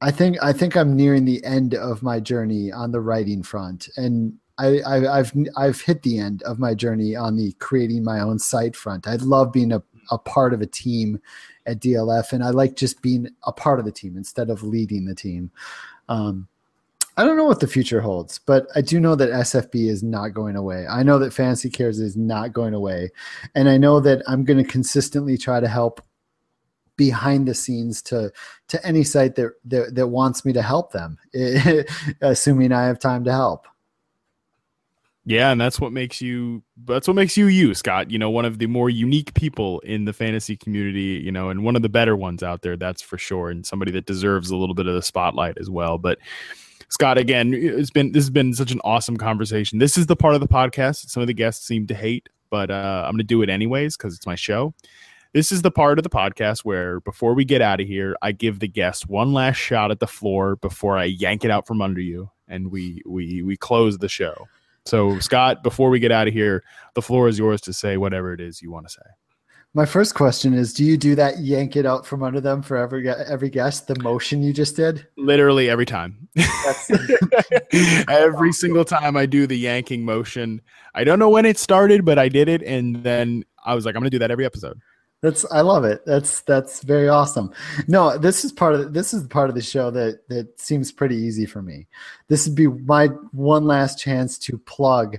[0.00, 3.88] I think I think I'm nearing the end of my journey on the writing front,
[3.96, 8.20] and I, I have I've hit the end of my journey on the creating my
[8.20, 9.08] own site front.
[9.08, 11.20] I love being a, a part of a team
[11.66, 15.06] at DLF, and I like just being a part of the team instead of leading
[15.06, 15.50] the team.
[16.08, 16.48] Um,
[17.16, 20.28] I don't know what the future holds, but I do know that SFB is not
[20.28, 20.86] going away.
[20.86, 23.10] I know that Fantasy Cares is not going away.
[23.54, 26.00] And I know that I'm going to consistently try to help
[26.96, 28.30] behind the scenes to
[28.68, 31.18] to any site that that, that wants me to help them,
[32.20, 33.66] assuming I have time to help.
[35.26, 38.10] Yeah, and that's what makes you that's what makes you you, Scott.
[38.10, 41.62] You know, one of the more unique people in the fantasy community, you know, and
[41.62, 44.56] one of the better ones out there, that's for sure, and somebody that deserves a
[44.56, 45.98] little bit of the spotlight as well.
[45.98, 46.18] But
[46.88, 49.78] Scott, again, it's been this has been such an awesome conversation.
[49.78, 52.70] This is the part of the podcast some of the guests seem to hate, but
[52.70, 54.74] uh, I'm going to do it anyways because it's my show.
[55.34, 58.32] This is the part of the podcast where before we get out of here, I
[58.32, 61.82] give the guest one last shot at the floor before I yank it out from
[61.82, 64.48] under you, and we we we close the show.
[64.86, 66.64] So, Scott, before we get out of here,
[66.94, 69.02] the floor is yours to say whatever it is you want to say.
[69.72, 72.76] My first question is: Do you do that yank it out from under them for
[72.76, 73.86] every every guest?
[73.86, 75.06] The motion you just did?
[75.16, 76.28] Literally every time.
[78.08, 80.60] every single time I do the yanking motion.
[80.94, 83.94] I don't know when it started, but I did it, and then I was like,
[83.94, 84.80] I'm going to do that every episode.
[85.22, 86.04] That's I love it.
[86.06, 87.52] That's that's very awesome.
[87.88, 91.16] No, this is part of this is part of the show that that seems pretty
[91.16, 91.86] easy for me.
[92.28, 95.18] This would be my one last chance to plug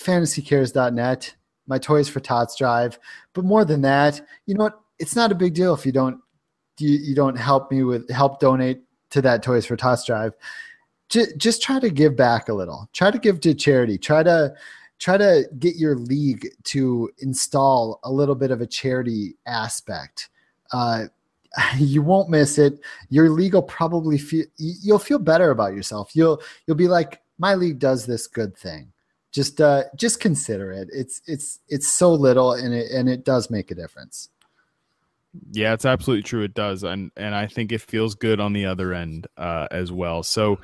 [0.00, 1.34] fantasycares.net
[1.68, 2.98] my Toys for Tots drive.
[3.34, 4.80] But more than that, you know what?
[4.98, 6.20] It's not a big deal if you don't
[6.80, 10.32] you, you don't help me with help donate to that Toys for Tots drive.
[11.08, 12.88] Just, just try to give back a little.
[12.92, 13.96] Try to give to charity.
[13.96, 14.54] Try to
[14.98, 20.28] try to get your league to install a little bit of a charity aspect.
[20.72, 21.06] Uh,
[21.78, 22.80] you won't miss it.
[23.08, 26.14] Your league will probably feel you'll feel better about yourself.
[26.14, 28.92] You'll you'll be like, my league does this good thing
[29.32, 30.88] just uh, just consider it.
[30.92, 34.30] It's it's it's so little, and it and it does make a difference.
[35.52, 36.42] Yeah, it's absolutely true.
[36.42, 39.92] It does, and and I think it feels good on the other end uh, as
[39.92, 40.22] well.
[40.22, 40.58] So,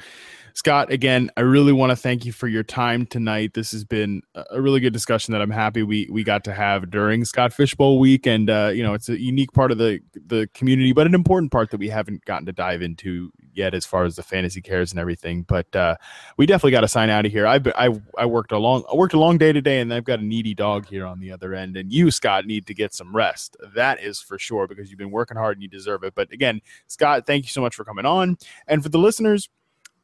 [0.57, 3.55] Scott, again, I really want to thank you for your time tonight.
[3.55, 6.93] This has been a really good discussion that I'm happy we we got to have
[6.93, 10.49] during Scott Fishbowl week, and uh, you know, it's a unique part of the the
[10.55, 14.05] community, but an important part that we haven't gotten to dive into yet as far
[14.05, 15.43] as the fantasy cares and everything.
[15.43, 15.97] But uh,
[16.37, 17.49] we definitely got to sign out of here.
[17.49, 20.21] I've I I worked a long I worked a long day today, and I've got
[20.21, 23.15] a needy dog here on the other end, and you, Scott, need to get some
[23.15, 23.57] rest.
[23.75, 26.15] That is for sure because you've been working hard and you deserve it.
[26.15, 28.39] But again, Scott, thank you so much for coming on,
[28.69, 29.49] and for the listeners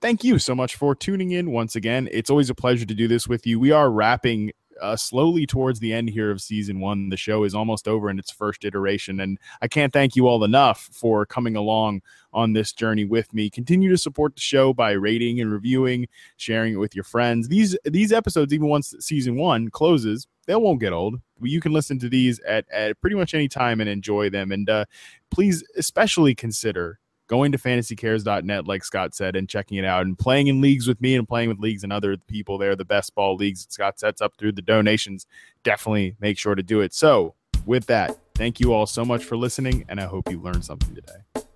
[0.00, 2.08] thank you so much for tuning in once again.
[2.10, 3.60] It's always a pleasure to do this with you.
[3.60, 7.10] We are wrapping uh, slowly towards the end here of season one.
[7.10, 10.42] The show is almost over in its first iteration, and I can't thank you all
[10.42, 12.00] enough for coming along
[12.32, 13.50] on this journey with me.
[13.50, 17.48] Continue to support the show by rating and reviewing, sharing it with your friends.
[17.48, 21.20] These these episodes, even once season one closes, they won't get old.
[21.42, 24.52] You can listen to these at, at pretty much any time and enjoy them.
[24.52, 24.84] And uh,
[25.30, 27.00] please, especially consider
[27.30, 31.00] going to fantasycares.net, like Scott said, and checking it out and playing in leagues with
[31.00, 34.00] me and playing with leagues and other people there, the best ball leagues that Scott
[34.00, 35.26] sets up through the donations.
[35.62, 36.92] Definitely make sure to do it.
[36.92, 40.64] So, with that, thank you all so much for listening, and I hope you learned
[40.64, 41.46] something today.